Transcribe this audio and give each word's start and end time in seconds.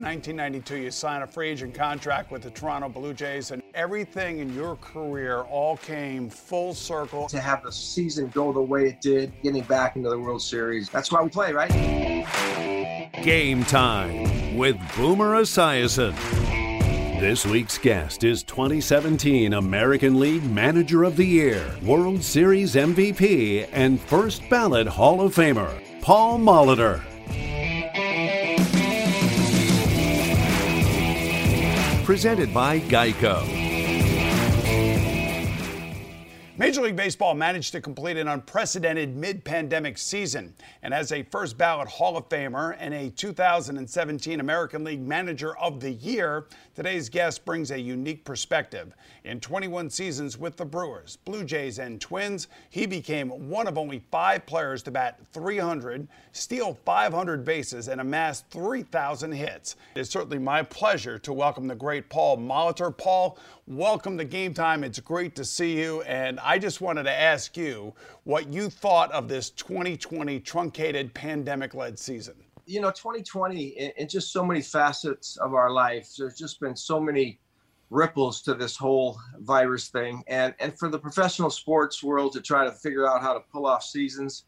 1992, 0.00 0.76
you 0.76 0.90
sign 0.92 1.22
a 1.22 1.26
free 1.26 1.48
agent 1.48 1.74
contract 1.74 2.30
with 2.30 2.42
the 2.42 2.50
Toronto 2.50 2.88
Blue 2.88 3.12
Jays, 3.12 3.50
and 3.50 3.64
everything 3.74 4.38
in 4.38 4.54
your 4.54 4.76
career 4.76 5.40
all 5.40 5.76
came 5.78 6.30
full 6.30 6.72
circle. 6.72 7.26
To 7.26 7.40
have 7.40 7.64
the 7.64 7.72
season 7.72 8.28
go 8.28 8.52
the 8.52 8.62
way 8.62 8.86
it 8.86 9.00
did, 9.00 9.32
getting 9.42 9.64
back 9.64 9.96
into 9.96 10.08
the 10.08 10.16
World 10.16 10.40
Series, 10.40 10.88
that's 10.88 11.10
why 11.10 11.20
we 11.20 11.28
play, 11.28 11.52
right? 11.52 11.72
Game 13.24 13.64
time 13.64 14.56
with 14.56 14.76
Boomer 14.96 15.34
Esiason. 15.34 16.14
This 17.18 17.44
week's 17.44 17.76
guest 17.76 18.22
is 18.22 18.44
2017 18.44 19.54
American 19.54 20.20
League 20.20 20.48
Manager 20.48 21.02
of 21.02 21.16
the 21.16 21.26
Year, 21.26 21.74
World 21.82 22.22
Series 22.22 22.76
MVP, 22.76 23.68
and 23.72 24.00
first 24.00 24.48
ballot 24.48 24.86
Hall 24.86 25.20
of 25.20 25.34
Famer, 25.34 25.82
Paul 26.02 26.38
Molitor. 26.38 27.02
Presented 32.08 32.54
by 32.54 32.80
Geico. 32.80 33.57
Major 36.58 36.82
League 36.82 36.96
Baseball 36.96 37.34
managed 37.34 37.70
to 37.70 37.80
complete 37.80 38.16
an 38.16 38.26
unprecedented 38.26 39.16
mid 39.16 39.44
pandemic 39.44 39.96
season. 39.96 40.52
And 40.82 40.92
as 40.92 41.12
a 41.12 41.22
first 41.22 41.56
ballot 41.56 41.86
Hall 41.86 42.16
of 42.16 42.28
Famer 42.28 42.74
and 42.80 42.92
a 42.92 43.10
2017 43.10 44.40
American 44.40 44.82
League 44.82 45.00
Manager 45.00 45.56
of 45.58 45.78
the 45.78 45.92
Year, 45.92 46.46
today's 46.74 47.08
guest 47.08 47.44
brings 47.44 47.70
a 47.70 47.78
unique 47.78 48.24
perspective. 48.24 48.92
In 49.22 49.38
21 49.38 49.88
seasons 49.88 50.36
with 50.36 50.56
the 50.56 50.64
Brewers, 50.64 51.18
Blue 51.24 51.44
Jays, 51.44 51.78
and 51.78 52.00
Twins, 52.00 52.48
he 52.70 52.86
became 52.86 53.48
one 53.48 53.68
of 53.68 53.78
only 53.78 54.02
five 54.10 54.44
players 54.44 54.82
to 54.82 54.90
bat 54.90 55.20
300, 55.32 56.08
steal 56.32 56.76
500 56.84 57.44
bases, 57.44 57.86
and 57.86 58.00
amass 58.00 58.40
3,000 58.50 59.30
hits. 59.30 59.76
It's 59.94 60.10
certainly 60.10 60.38
my 60.38 60.64
pleasure 60.64 61.20
to 61.20 61.32
welcome 61.32 61.68
the 61.68 61.76
great 61.76 62.08
Paul 62.08 62.36
Molitor. 62.36 62.96
Paul, 62.96 63.38
welcome 63.68 64.16
to 64.16 64.24
Game 64.24 64.54
Time. 64.54 64.82
It's 64.82 64.98
great 64.98 65.34
to 65.34 65.44
see 65.44 65.78
you. 65.78 66.00
And 66.02 66.40
I 66.40 66.58
just 66.58 66.80
wanted 66.80 67.02
to 67.02 67.12
ask 67.12 67.56
you 67.56 67.92
what 68.24 68.50
you 68.50 68.70
thought 68.70 69.12
of 69.12 69.28
this 69.28 69.50
2020 69.50 70.40
truncated 70.40 71.12
pandemic 71.12 71.74
led 71.74 71.98
season. 71.98 72.34
You 72.64 72.80
know, 72.80 72.90
2020, 72.90 73.92
and 73.98 74.08
just 74.08 74.32
so 74.32 74.44
many 74.44 74.62
facets 74.62 75.36
of 75.36 75.54
our 75.54 75.70
life, 75.70 76.14
there's 76.18 76.36
just 76.36 76.60
been 76.60 76.76
so 76.76 76.98
many 76.98 77.40
ripples 77.90 78.42
to 78.42 78.54
this 78.54 78.76
whole 78.76 79.18
virus 79.40 79.88
thing. 79.88 80.22
And, 80.28 80.54
and 80.60 80.78
for 80.78 80.88
the 80.88 80.98
professional 80.98 81.50
sports 81.50 82.02
world 82.02 82.32
to 82.32 82.40
try 82.40 82.64
to 82.64 82.72
figure 82.72 83.06
out 83.06 83.22
how 83.22 83.34
to 83.34 83.40
pull 83.52 83.66
off 83.66 83.84
seasons, 83.84 84.44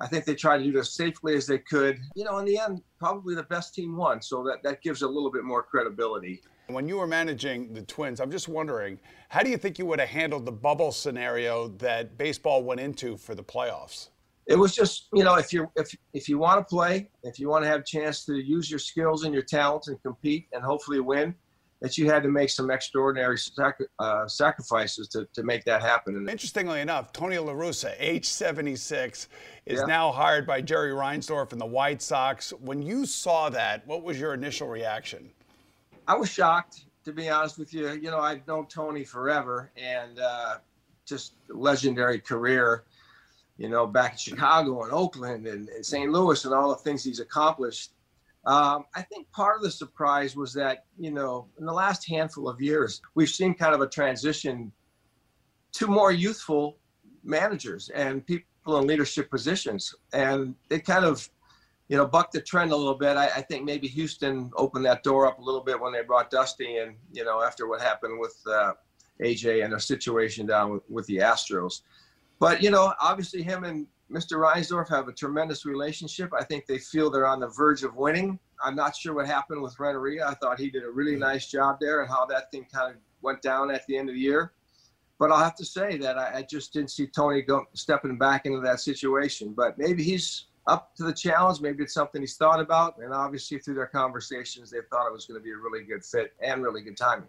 I 0.00 0.06
think 0.06 0.24
they 0.24 0.34
tried 0.34 0.58
to 0.58 0.64
do 0.64 0.76
it 0.76 0.80
as 0.80 0.92
safely 0.92 1.34
as 1.36 1.46
they 1.46 1.58
could. 1.58 1.98
You 2.14 2.24
know, 2.24 2.38
in 2.38 2.46
the 2.46 2.58
end, 2.58 2.82
probably 2.98 3.34
the 3.34 3.42
best 3.44 3.74
team 3.74 3.96
won. 3.96 4.22
So 4.22 4.42
that, 4.44 4.62
that 4.62 4.80
gives 4.80 5.02
a 5.02 5.08
little 5.08 5.30
bit 5.30 5.44
more 5.44 5.62
credibility. 5.62 6.42
When 6.68 6.86
you 6.86 6.98
were 6.98 7.06
managing 7.06 7.72
the 7.72 7.80
Twins, 7.82 8.20
I'm 8.20 8.30
just 8.30 8.46
wondering, 8.46 8.98
how 9.30 9.40
do 9.42 9.48
you 9.48 9.56
think 9.56 9.78
you 9.78 9.86
would 9.86 10.00
have 10.00 10.08
handled 10.10 10.44
the 10.44 10.52
bubble 10.52 10.92
scenario 10.92 11.68
that 11.78 12.18
baseball 12.18 12.62
went 12.62 12.78
into 12.78 13.16
for 13.16 13.34
the 13.34 13.42
playoffs? 13.42 14.10
It 14.46 14.56
was 14.56 14.74
just, 14.74 15.08
you 15.14 15.24
know, 15.24 15.36
if 15.36 15.50
you 15.52 15.70
if 15.76 15.94
if 16.12 16.28
you 16.28 16.38
want 16.38 16.60
to 16.60 16.64
play, 16.64 17.10
if 17.22 17.38
you 17.38 17.48
want 17.48 17.64
to 17.64 17.68
have 17.70 17.80
a 17.80 17.84
chance 17.84 18.24
to 18.26 18.34
use 18.34 18.70
your 18.70 18.78
skills 18.78 19.24
and 19.24 19.32
your 19.32 19.42
talents 19.42 19.88
and 19.88 20.02
compete 20.02 20.46
and 20.52 20.62
hopefully 20.62 21.00
win, 21.00 21.34
that 21.80 21.96
you 21.96 22.10
had 22.10 22.22
to 22.22 22.28
make 22.28 22.50
some 22.50 22.70
extraordinary 22.70 23.38
sac- 23.38 23.80
uh, 23.98 24.26
sacrifices 24.28 25.08
to, 25.08 25.26
to 25.32 25.42
make 25.42 25.64
that 25.64 25.80
happen. 25.80 26.28
Interestingly 26.28 26.80
enough, 26.80 27.12
Tony 27.12 27.38
La 27.38 27.52
Russa, 27.52 27.94
age 27.98 28.26
76, 28.26 29.28
is 29.64 29.80
Yeah. 29.80 29.86
now 29.86 30.12
hired 30.12 30.46
by 30.46 30.60
Jerry 30.60 30.92
Reinsdorf 30.92 31.52
and 31.52 31.60
the 31.60 31.66
White 31.66 32.02
Sox. 32.02 32.50
When 32.60 32.82
you 32.82 33.06
saw 33.06 33.48
that, 33.50 33.86
what 33.86 34.02
was 34.02 34.18
your 34.20 34.34
initial 34.34 34.68
reaction? 34.68 35.30
I 36.08 36.16
was 36.16 36.30
shocked, 36.30 36.86
to 37.04 37.12
be 37.12 37.28
honest 37.28 37.58
with 37.58 37.74
you. 37.74 37.90
You 37.92 38.10
know, 38.10 38.18
I've 38.18 38.46
known 38.48 38.66
Tony 38.66 39.04
forever 39.04 39.70
and 39.76 40.18
uh, 40.18 40.56
just 41.04 41.34
legendary 41.50 42.18
career, 42.18 42.84
you 43.58 43.68
know, 43.68 43.86
back 43.86 44.12
in 44.12 44.18
Chicago 44.18 44.82
and 44.84 44.92
Oakland 44.92 45.46
and, 45.46 45.68
and 45.68 45.84
St. 45.84 46.10
Louis 46.10 46.42
and 46.46 46.54
all 46.54 46.70
the 46.70 46.76
things 46.76 47.04
he's 47.04 47.20
accomplished. 47.20 47.92
Um, 48.46 48.86
I 48.94 49.02
think 49.02 49.30
part 49.32 49.56
of 49.56 49.62
the 49.62 49.70
surprise 49.70 50.34
was 50.34 50.54
that, 50.54 50.86
you 50.98 51.10
know, 51.10 51.46
in 51.58 51.66
the 51.66 51.72
last 51.72 52.08
handful 52.08 52.48
of 52.48 52.58
years, 52.58 53.02
we've 53.14 53.28
seen 53.28 53.52
kind 53.52 53.74
of 53.74 53.82
a 53.82 53.88
transition 53.88 54.72
to 55.72 55.86
more 55.86 56.10
youthful 56.10 56.78
managers 57.22 57.90
and 57.90 58.24
people 58.26 58.78
in 58.78 58.86
leadership 58.86 59.30
positions. 59.30 59.94
And 60.14 60.54
it 60.70 60.86
kind 60.86 61.04
of 61.04 61.28
you 61.88 61.96
know, 61.96 62.06
buck 62.06 62.30
the 62.30 62.40
trend 62.40 62.70
a 62.70 62.76
little 62.76 62.94
bit. 62.94 63.16
I, 63.16 63.26
I, 63.28 63.42
think 63.42 63.64
maybe 63.64 63.88
Houston 63.88 64.50
opened 64.56 64.84
that 64.84 65.02
door 65.02 65.26
up 65.26 65.38
a 65.38 65.42
little 65.42 65.62
bit 65.62 65.80
when 65.80 65.92
they 65.92 66.02
brought 66.02 66.30
Dusty 66.30 66.76
in, 66.76 66.94
you 67.12 67.24
know, 67.24 67.42
after 67.42 67.66
what 67.66 67.80
happened 67.80 68.20
with 68.20 68.36
uh, 68.46 68.74
AJ 69.22 69.64
and 69.64 69.72
their 69.72 69.80
situation 69.80 70.46
down 70.46 70.70
with, 70.70 70.82
with 70.90 71.06
the 71.06 71.16
Astros. 71.16 71.80
But, 72.38 72.62
you 72.62 72.70
know, 72.70 72.92
obviously 73.00 73.42
him 73.42 73.64
and 73.64 73.86
Mr. 74.12 74.38
Reinsdorf 74.38 74.88
have 74.90 75.08
a 75.08 75.12
tremendous 75.12 75.64
relationship. 75.64 76.30
I 76.38 76.44
think 76.44 76.66
they 76.66 76.78
feel 76.78 77.10
they're 77.10 77.26
on 77.26 77.40
the 77.40 77.48
verge 77.48 77.82
of 77.84 77.96
winning. 77.96 78.38
I'm 78.62 78.76
not 78.76 78.94
sure 78.94 79.14
what 79.14 79.26
happened 79.26 79.62
with 79.62 79.78
Renteria. 79.78 80.26
I 80.26 80.34
thought 80.34 80.58
he 80.58 80.70
did 80.70 80.84
a 80.84 80.90
really 80.90 81.16
nice 81.16 81.50
job 81.50 81.78
there 81.80 82.02
and 82.02 82.10
how 82.10 82.26
that 82.26 82.50
thing 82.50 82.66
kind 82.72 82.94
of 82.94 83.00
went 83.22 83.42
down 83.42 83.70
at 83.70 83.86
the 83.86 83.96
end 83.96 84.08
of 84.08 84.14
the 84.14 84.20
year. 84.20 84.52
But 85.18 85.32
I'll 85.32 85.42
have 85.42 85.56
to 85.56 85.64
say 85.64 85.96
that 85.98 86.16
I, 86.16 86.38
I 86.38 86.42
just 86.42 86.72
didn't 86.72 86.90
see 86.90 87.06
Tony 87.06 87.42
go, 87.42 87.64
stepping 87.74 88.18
back 88.18 88.46
into 88.46 88.60
that 88.60 88.80
situation. 88.80 89.52
But 89.52 89.76
maybe 89.76 90.02
he's 90.02 90.46
up 90.68 90.94
to 90.96 91.02
the 91.02 91.12
challenge. 91.12 91.60
Maybe 91.60 91.82
it's 91.82 91.94
something 91.94 92.20
he's 92.20 92.36
thought 92.36 92.60
about. 92.60 92.98
And 92.98 93.12
obviously, 93.12 93.58
through 93.58 93.74
their 93.74 93.86
conversations, 93.86 94.70
they 94.70 94.78
thought 94.90 95.08
it 95.08 95.12
was 95.12 95.26
going 95.26 95.40
to 95.40 95.44
be 95.44 95.50
a 95.50 95.56
really 95.56 95.84
good 95.84 96.04
fit 96.04 96.34
and 96.40 96.62
really 96.62 96.82
good 96.82 96.96
timing. 96.96 97.28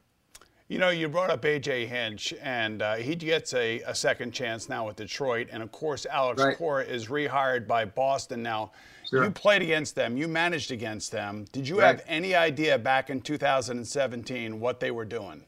You 0.68 0.78
know, 0.78 0.90
you 0.90 1.10
brought 1.10 1.32
up 1.32 1.42
AJ 1.42 1.88
Hinch, 1.88 2.32
and 2.44 2.84
uh, 2.84 2.96
he 2.98 3.16
gets 3.16 3.56
a, 3.56 3.82
a, 3.88 3.96
second 3.96 4.34
chance 4.34 4.70
now 4.70 4.86
with 4.86 4.98
Detroit. 4.98 5.48
And 5.52 5.64
of 5.64 5.72
course, 5.72 6.06
Alex 6.06 6.44
right. 6.44 6.56
Cora 6.56 6.84
is 6.84 7.08
rehired 7.08 7.66
by 7.66 7.86
Boston 7.86 8.44
now. 8.44 8.72
Sure. 9.10 9.24
You 9.24 9.32
played 9.32 9.64
against 9.64 9.96
them, 9.96 10.16
you 10.16 10.28
managed 10.28 10.70
against 10.70 11.12
them. 11.12 11.46
Did 11.52 11.68
you 11.68 11.80
Right. 11.80 11.88
have 11.88 12.04
any 12.08 12.36
idea 12.36 12.78
back 12.78 13.10
in 13.10 13.20
2017 13.22 14.60
what 14.60 14.80
they 14.80 14.92
were 14.92 15.06
doing? 15.06 15.44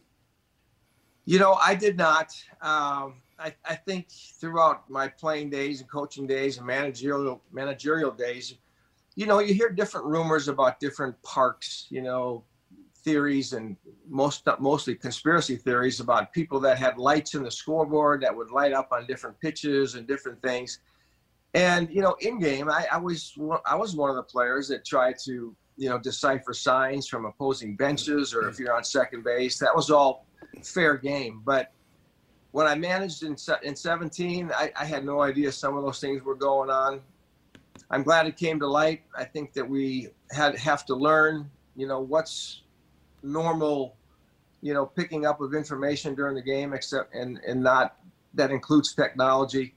You 1.25 1.37
know, 1.37 1.53
I 1.53 1.75
did 1.75 1.97
not. 1.97 2.33
Um, 2.59 3.21
I, 3.41 3.55
I 3.65 3.75
think 3.75 4.09
throughout 4.09 4.89
my 4.89 5.07
playing 5.07 5.49
days 5.49 5.81
and 5.81 5.89
coaching 5.89 6.27
days 6.27 6.57
and 6.57 6.65
managerial 6.65 7.41
managerial 7.51 8.11
days, 8.11 8.55
you 9.15 9.25
know, 9.25 9.39
you 9.39 9.53
hear 9.53 9.69
different 9.69 10.05
rumors 10.05 10.47
about 10.47 10.79
different 10.79 11.21
parks, 11.23 11.87
you 11.89 12.01
know, 12.01 12.43
theories 13.03 13.53
and 13.53 13.75
most 14.07 14.47
mostly 14.59 14.95
conspiracy 14.95 15.55
theories 15.55 15.99
about 15.99 16.31
people 16.31 16.59
that 16.59 16.77
had 16.77 16.97
lights 16.97 17.33
in 17.33 17.43
the 17.43 17.51
scoreboard 17.51 18.21
that 18.21 18.35
would 18.35 18.51
light 18.51 18.73
up 18.73 18.89
on 18.91 19.07
different 19.07 19.39
pitches 19.39 19.95
and 19.95 20.07
different 20.07 20.41
things. 20.41 20.79
And 21.53 21.89
you 21.91 22.01
know, 22.01 22.15
in 22.21 22.39
game, 22.39 22.69
I, 22.69 22.85
I 22.91 22.97
was 22.97 23.37
I 23.65 23.75
was 23.75 23.95
one 23.95 24.09
of 24.09 24.15
the 24.15 24.23
players 24.23 24.67
that 24.69 24.85
tried 24.85 25.15
to 25.25 25.55
you 25.81 25.89
know, 25.89 25.97
decipher 25.97 26.53
signs 26.53 27.07
from 27.07 27.25
opposing 27.25 27.75
benches 27.75 28.35
or 28.35 28.47
if 28.47 28.59
you're 28.59 28.75
on 28.75 28.83
second 28.83 29.23
base. 29.23 29.57
That 29.57 29.75
was 29.75 29.89
all 29.89 30.27
fair 30.63 30.95
game. 30.95 31.41
But 31.43 31.71
when 32.51 32.67
I 32.67 32.75
managed 32.75 33.23
in, 33.23 33.35
in 33.63 33.75
17, 33.75 34.51
I, 34.53 34.71
I 34.79 34.85
had 34.85 35.05
no 35.05 35.21
idea 35.21 35.51
some 35.51 35.77
of 35.77 35.83
those 35.83 35.99
things 35.99 36.21
were 36.23 36.35
going 36.35 36.69
on. 36.69 37.01
I'm 37.89 38.03
glad 38.03 38.27
it 38.27 38.37
came 38.37 38.59
to 38.59 38.67
light. 38.67 39.03
I 39.15 39.23
think 39.23 39.53
that 39.53 39.67
we 39.67 40.09
had 40.31 40.57
have 40.57 40.85
to 40.87 40.95
learn, 40.95 41.49
you 41.75 41.87
know, 41.87 41.99
what's 41.99 42.61
normal, 43.23 43.95
you 44.61 44.73
know, 44.73 44.85
picking 44.85 45.25
up 45.25 45.41
of 45.41 45.53
information 45.53 46.15
during 46.15 46.35
the 46.35 46.41
game, 46.41 46.73
except 46.73 47.13
and 47.13 47.39
and 47.47 47.61
not 47.61 47.97
that 48.33 48.51
includes 48.51 48.93
technology. 48.93 49.73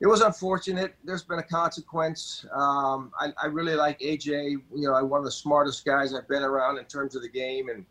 It 0.00 0.06
was 0.06 0.20
unfortunate. 0.20 0.94
There's 1.04 1.22
been 1.22 1.38
a 1.38 1.42
consequence. 1.42 2.44
Um, 2.52 3.10
I, 3.18 3.32
I 3.42 3.46
really 3.46 3.74
like 3.74 3.98
AJ. 4.00 4.50
You 4.50 4.62
know, 4.74 5.04
one 5.04 5.18
of 5.18 5.24
the 5.24 5.30
smartest 5.30 5.84
guys 5.86 6.14
I've 6.14 6.28
been 6.28 6.42
around 6.42 6.78
in 6.78 6.84
terms 6.84 7.16
of 7.16 7.22
the 7.22 7.30
game, 7.30 7.70
and 7.70 7.86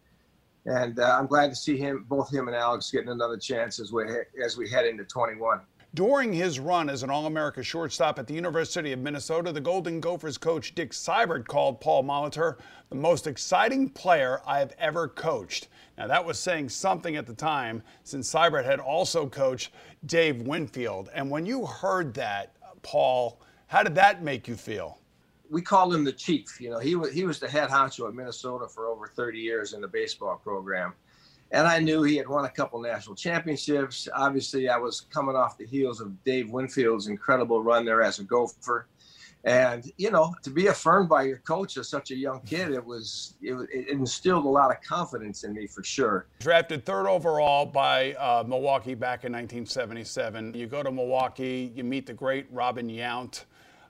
and 0.65 0.99
uh, 0.99 1.17
I'm 1.19 1.27
glad 1.27 1.49
to 1.49 1.55
see 1.55 1.77
him, 1.77 2.05
both 2.09 2.33
him 2.33 2.47
and 2.47 2.55
Alex, 2.55 2.89
getting 2.91 3.09
another 3.09 3.37
chance 3.37 3.79
as 3.79 3.91
we 3.91 4.05
as 4.43 4.57
we 4.57 4.69
head 4.69 4.85
into 4.85 5.03
21. 5.03 5.61
During 5.93 6.33
his 6.33 6.59
run 6.59 6.89
as 6.89 7.03
an 7.03 7.09
All 7.09 7.25
America 7.25 7.63
shortstop 7.63 8.19
at 8.19 8.27
the 8.27 8.33
University 8.33 8.91
of 8.91 8.99
Minnesota, 8.99 9.53
the 9.53 9.61
Golden 9.61 10.01
Gophers 10.01 10.37
coach 10.37 10.75
Dick 10.75 10.91
Siebert 10.91 11.47
called 11.47 11.79
Paul 11.79 12.03
Molitor 12.03 12.57
the 12.89 12.95
most 12.95 13.27
exciting 13.27 13.89
player 13.89 14.41
I 14.45 14.59
have 14.59 14.73
ever 14.77 15.07
coached. 15.07 15.69
Now, 15.97 16.07
that 16.07 16.25
was 16.25 16.37
saying 16.37 16.67
something 16.67 17.15
at 17.15 17.25
the 17.25 17.33
time, 17.33 17.81
since 18.03 18.27
Siebert 18.27 18.65
had 18.65 18.81
also 18.81 19.25
coached 19.27 19.71
Dave 20.05 20.41
Winfield. 20.41 21.09
And 21.13 21.31
when 21.31 21.45
you 21.45 21.65
heard 21.65 22.13
that, 22.15 22.57
Paul, 22.83 23.39
how 23.67 23.81
did 23.81 23.95
that 23.95 24.21
make 24.21 24.49
you 24.49 24.55
feel? 24.55 24.99
We 25.49 25.61
called 25.61 25.93
him 25.93 26.03
the 26.03 26.11
chief. 26.11 26.59
You 26.59 26.69
know, 26.69 26.79
he 26.79 26.95
was 26.95 27.11
he 27.13 27.23
was 27.25 27.39
the 27.39 27.49
head 27.49 27.69
honcho 27.69 28.07
at 28.07 28.13
Minnesota 28.13 28.67
for 28.67 28.87
over 28.87 29.07
30 29.07 29.39
years 29.39 29.73
in 29.73 29.81
the 29.81 29.87
baseball 29.87 30.37
program, 30.37 30.93
and 31.51 31.67
I 31.67 31.79
knew 31.79 32.03
he 32.03 32.15
had 32.17 32.27
won 32.27 32.45
a 32.45 32.49
couple 32.49 32.81
national 32.81 33.15
championships. 33.15 34.07
Obviously, 34.13 34.69
I 34.69 34.77
was 34.77 35.01
coming 35.01 35.35
off 35.35 35.57
the 35.57 35.65
heels 35.65 36.01
of 36.01 36.23
Dave 36.23 36.49
Winfield's 36.49 37.07
incredible 37.07 37.61
run 37.61 37.85
there 37.85 38.01
as 38.01 38.19
a 38.19 38.23
Gopher, 38.23 38.87
and 39.45 39.91
you 39.97 40.09
know, 40.09 40.33
to 40.41 40.49
be 40.49 40.67
affirmed 40.67 41.07
by 41.07 41.23
your 41.23 41.37
coach 41.37 41.77
as 41.77 41.87
such 41.87 42.09
a 42.09 42.15
young 42.15 42.41
kid, 42.41 42.71
it 42.71 42.83
was 42.83 43.35
it, 43.43 43.53
it 43.71 43.89
instilled 43.89 44.45
a 44.45 44.49
lot 44.49 44.71
of 44.71 44.81
confidence 44.81 45.43
in 45.43 45.53
me 45.53 45.67
for 45.67 45.83
sure. 45.83 46.25
Drafted 46.39 46.83
third 46.83 47.07
overall 47.07 47.67
by 47.67 48.13
uh, 48.13 48.43
Milwaukee 48.47 48.95
back 48.95 49.23
in 49.23 49.31
1977. 49.31 50.55
You 50.55 50.65
go 50.65 50.81
to 50.81 50.91
Milwaukee, 50.91 51.71
you 51.75 51.83
meet 51.83 52.07
the 52.07 52.13
great 52.13 52.47
Robin 52.51 52.89
Yount. 52.89 53.45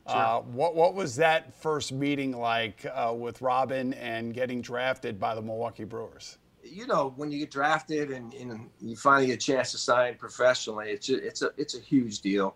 Sure. 0.08 0.18
Uh, 0.18 0.42
what 0.42 0.76
what 0.76 0.94
was 0.94 1.16
that 1.16 1.56
first 1.56 1.92
meeting 1.92 2.38
like 2.38 2.86
uh, 2.94 3.14
with 3.16 3.42
Robin 3.42 3.94
and 3.96 4.34
getting 4.36 4.62
drafted 4.62 5.20
by 5.20 5.34
the 5.34 5.42
Milwaukee 5.42 5.84
Brewers? 5.84 6.38
You 6.64 6.86
know, 6.86 7.14
when 7.16 7.32
you 7.32 7.40
get 7.40 7.50
drafted 7.50 8.12
and, 8.12 8.34
and 8.36 8.70
you 8.80 8.96
finally 8.96 9.28
get 9.28 9.34
a 9.36 9.38
chance 9.38 9.72
to 9.72 9.78
sign 9.80 10.16
professionally, 10.16 10.92
it's 10.92 11.10
a, 11.10 11.26
it's 11.26 11.42
a 11.42 11.50
it's 11.58 11.76
a 11.76 11.80
huge 11.80 12.22
deal. 12.22 12.56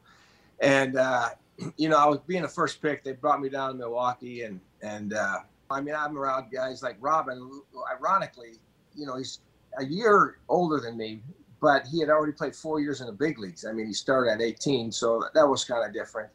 And 0.60 0.96
uh, 0.96 1.30
you 1.78 1.90
know, 1.90 1.98
I 1.98 2.06
was 2.06 2.20
being 2.28 2.44
the 2.44 2.48
first 2.48 2.82
pick. 2.84 3.04
They 3.04 3.14
brought 3.14 3.42
me 3.42 3.50
down 3.50 3.72
to 3.72 3.78
Milwaukee, 3.78 4.44
and 4.44 4.60
and 4.84 5.14
uh, 5.14 5.40
I 5.72 5.82
mean, 5.82 5.96
I'm 5.96 6.18
around 6.20 6.52
guys 6.52 6.84
like 6.84 6.98
Robin. 7.00 7.50
Ironically, 7.92 8.60
you 8.96 9.08
know, 9.08 9.18
he's 9.18 9.40
a 9.80 9.86
year 9.86 10.38
older 10.50 10.80
than 10.80 10.98
me, 10.98 11.24
but 11.62 11.88
he 11.88 12.00
had 12.00 12.10
already 12.10 12.34
played 12.34 12.56
four 12.56 12.80
years 12.80 13.02
in 13.02 13.08
the 13.08 13.14
big 13.14 13.40
leagues. 13.40 13.66
I 13.66 13.72
mean, 13.72 13.88
he 13.88 13.94
started 13.94 14.34
at 14.34 14.42
18, 14.42 14.92
so 14.92 15.24
that 15.34 15.48
was 15.48 15.64
kind 15.64 15.84
of 15.84 15.94
different. 15.94 16.30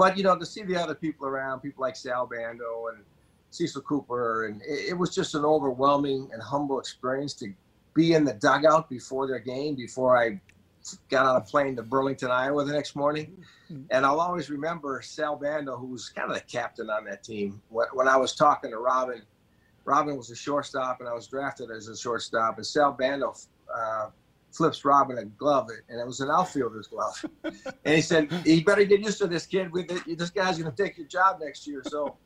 But 0.00 0.16
you 0.16 0.24
know, 0.24 0.34
to 0.34 0.46
see 0.46 0.62
the 0.62 0.76
other 0.76 0.94
people 0.94 1.26
around, 1.26 1.60
people 1.60 1.82
like 1.82 1.94
Sal 1.94 2.26
Bando 2.26 2.86
and 2.90 3.04
Cecil 3.50 3.82
Cooper, 3.82 4.46
and 4.46 4.62
it, 4.62 4.92
it 4.92 4.98
was 4.98 5.14
just 5.14 5.34
an 5.34 5.44
overwhelming 5.44 6.30
and 6.32 6.42
humble 6.42 6.80
experience 6.80 7.34
to 7.34 7.52
be 7.92 8.14
in 8.14 8.24
the 8.24 8.32
dugout 8.32 8.88
before 8.88 9.26
their 9.26 9.40
game, 9.40 9.74
before 9.74 10.16
I 10.16 10.40
got 11.10 11.26
on 11.26 11.36
a 11.36 11.42
plane 11.42 11.76
to 11.76 11.82
Burlington, 11.82 12.30
Iowa 12.30 12.64
the 12.64 12.72
next 12.72 12.96
morning. 12.96 13.44
And 13.90 14.06
I'll 14.06 14.20
always 14.20 14.48
remember 14.48 15.02
Sal 15.02 15.36
Bando, 15.36 15.76
who 15.76 15.88
was 15.88 16.08
kind 16.08 16.30
of 16.30 16.34
the 16.34 16.44
captain 16.44 16.88
on 16.88 17.04
that 17.04 17.22
team. 17.22 17.60
When, 17.68 17.86
when 17.92 18.08
I 18.08 18.16
was 18.16 18.34
talking 18.34 18.70
to 18.70 18.78
Robin, 18.78 19.20
Robin 19.84 20.16
was 20.16 20.30
a 20.30 20.36
shortstop, 20.36 21.00
and 21.00 21.10
I 21.10 21.12
was 21.12 21.26
drafted 21.26 21.70
as 21.70 21.88
a 21.88 21.96
shortstop. 21.96 22.56
And 22.56 22.66
Sal 22.66 22.92
Bando 22.92 23.34
uh, 23.72 24.06
flips 24.52 24.84
Robin 24.84 25.18
a 25.18 25.24
glove, 25.24 25.68
and 25.88 26.00
it 26.00 26.06
was 26.06 26.20
an 26.20 26.30
outfielder's 26.30 26.86
glove. 26.86 27.24
and 27.44 27.94
he 27.94 28.00
said, 28.00 28.30
"You 28.44 28.64
better 28.64 28.84
get 28.84 29.00
used 29.00 29.18
to 29.18 29.26
this 29.26 29.46
kid. 29.46 29.72
With 29.72 29.88
this 30.06 30.30
guy's 30.30 30.58
going 30.58 30.74
to 30.74 30.82
take 30.82 30.98
your 30.98 31.06
job 31.06 31.38
next 31.40 31.66
year." 31.66 31.82
So, 31.86 32.16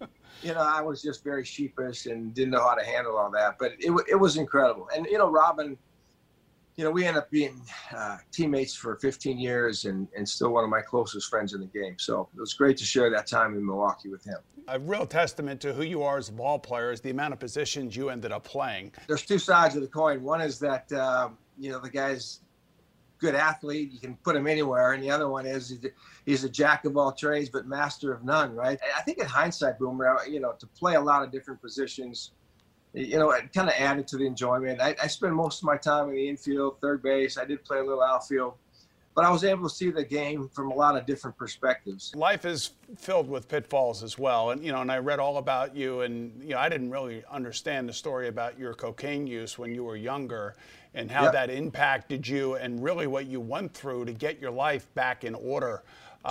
you 0.42 0.54
know, 0.54 0.60
I 0.60 0.80
was 0.80 1.02
just 1.02 1.22
very 1.22 1.44
sheepish 1.44 2.06
and 2.06 2.34
didn't 2.34 2.52
know 2.52 2.66
how 2.66 2.74
to 2.74 2.84
handle 2.84 3.16
all 3.16 3.30
that. 3.32 3.56
But 3.58 3.72
it 3.78 3.92
it 4.08 4.16
was 4.16 4.36
incredible. 4.36 4.88
And 4.94 5.06
you 5.06 5.18
know, 5.18 5.30
Robin, 5.30 5.76
you 6.76 6.84
know, 6.84 6.90
we 6.90 7.04
ended 7.04 7.22
up 7.22 7.30
being 7.30 7.60
uh, 7.94 8.18
teammates 8.32 8.74
for 8.74 8.96
15 8.96 9.38
years, 9.38 9.84
and 9.84 10.08
and 10.16 10.28
still 10.28 10.50
one 10.50 10.64
of 10.64 10.70
my 10.70 10.80
closest 10.80 11.28
friends 11.28 11.54
in 11.54 11.60
the 11.60 11.66
game. 11.66 11.96
So 11.98 12.28
it 12.34 12.40
was 12.40 12.54
great 12.54 12.76
to 12.78 12.84
share 12.84 13.10
that 13.10 13.26
time 13.26 13.54
in 13.54 13.64
Milwaukee 13.64 14.08
with 14.08 14.24
him. 14.24 14.38
A 14.68 14.78
real 14.78 15.06
testament 15.06 15.60
to 15.60 15.74
who 15.74 15.82
you 15.82 16.02
are 16.02 16.16
as 16.16 16.30
a 16.30 16.32
ball 16.32 16.58
player 16.58 16.90
is 16.90 17.02
the 17.02 17.10
amount 17.10 17.34
of 17.34 17.38
positions 17.38 17.94
you 17.94 18.08
ended 18.08 18.32
up 18.32 18.44
playing. 18.44 18.92
There's 19.06 19.26
two 19.26 19.38
sides 19.38 19.76
of 19.76 19.82
the 19.82 19.88
coin. 19.88 20.22
One 20.22 20.40
is 20.40 20.58
that. 20.60 20.90
Um, 20.92 21.36
you 21.58 21.70
know 21.70 21.78
the 21.78 21.90
guy's 21.90 22.40
good 23.18 23.34
athlete. 23.34 23.90
You 23.92 23.98
can 23.98 24.16
put 24.16 24.36
him 24.36 24.46
anywhere. 24.46 24.92
And 24.92 25.02
the 25.02 25.10
other 25.10 25.28
one 25.28 25.46
is 25.46 25.78
he's 26.26 26.44
a 26.44 26.48
jack 26.48 26.84
of 26.84 26.96
all 26.96 27.12
trades, 27.12 27.48
but 27.48 27.66
master 27.66 28.12
of 28.12 28.22
none, 28.24 28.54
right? 28.54 28.78
I 28.96 29.00
think 29.02 29.18
in 29.18 29.26
hindsight, 29.26 29.78
Boomer, 29.78 30.18
you 30.28 30.40
know, 30.40 30.52
to 30.58 30.66
play 30.66 30.94
a 30.94 31.00
lot 31.00 31.22
of 31.22 31.30
different 31.30 31.60
positions, 31.62 32.32
you 32.92 33.18
know, 33.18 33.30
it 33.30 33.52
kind 33.52 33.68
of 33.68 33.74
added 33.78 34.06
to 34.08 34.18
the 34.18 34.26
enjoyment. 34.26 34.80
I, 34.80 34.94
I 35.02 35.06
spent 35.06 35.32
most 35.32 35.60
of 35.60 35.64
my 35.64 35.76
time 35.76 36.10
in 36.10 36.14
the 36.16 36.28
infield, 36.28 36.80
third 36.80 37.02
base. 37.02 37.38
I 37.38 37.44
did 37.44 37.64
play 37.64 37.78
a 37.78 37.82
little 37.82 38.02
outfield 38.02 38.54
but 39.14 39.24
I 39.24 39.30
was 39.30 39.44
able 39.44 39.68
to 39.68 39.74
see 39.74 39.90
the 39.90 40.04
game 40.04 40.48
from 40.48 40.72
a 40.72 40.74
lot 40.74 40.96
of 40.96 41.06
different 41.06 41.36
perspectives. 41.36 42.12
Life 42.16 42.44
is 42.44 42.72
filled 42.96 43.28
with 43.28 43.48
pitfalls 43.48 44.02
as 44.02 44.18
well, 44.18 44.50
and 44.50 44.64
you 44.64 44.72
know, 44.72 44.80
and 44.80 44.90
I 44.90 44.98
read 44.98 45.20
all 45.20 45.36
about 45.38 45.76
you, 45.76 46.00
and 46.00 46.32
you 46.42 46.50
know, 46.50 46.58
I 46.58 46.68
didn't 46.68 46.90
really 46.90 47.22
understand 47.30 47.88
the 47.88 47.92
story 47.92 48.28
about 48.28 48.58
your 48.58 48.74
cocaine 48.74 49.26
use 49.26 49.56
when 49.56 49.72
you 49.72 49.84
were 49.84 49.96
younger, 49.96 50.56
and 50.94 51.11
how 51.11 51.25
yep. 51.25 51.32
that 51.32 51.50
impacted 51.50 52.26
you, 52.26 52.55
and 52.55 52.82
really 52.82 53.06
what 53.06 53.26
you 53.26 53.41
went 53.41 53.75
through 53.75 54.05
to 54.05 54.12
get 54.12 54.41
your 54.41 54.50
life 54.50 54.93
back 54.94 55.25
in 55.25 55.35
order. 55.35 55.82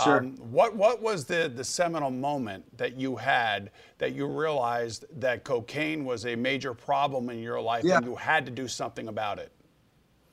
Sure. 0.03 0.19
Um, 0.19 0.37
what 0.37 0.75
what 0.75 1.01
was 1.01 1.25
the 1.25 1.51
the 1.53 1.63
seminal 1.63 2.09
moment 2.09 2.65
that 2.77 2.97
you 2.97 3.15
had 3.15 3.69
that 3.99 4.13
you 4.13 4.25
realized 4.25 5.05
that 5.19 5.43
cocaine 5.43 6.03
was 6.03 6.25
a 6.25 6.35
major 6.35 6.73
problem 6.73 7.29
in 7.29 7.39
your 7.39 7.61
life 7.61 7.83
yeah. 7.83 7.97
and 7.97 8.05
you 8.05 8.15
had 8.15 8.43
to 8.45 8.51
do 8.51 8.67
something 8.67 9.07
about 9.07 9.37
it? 9.37 9.51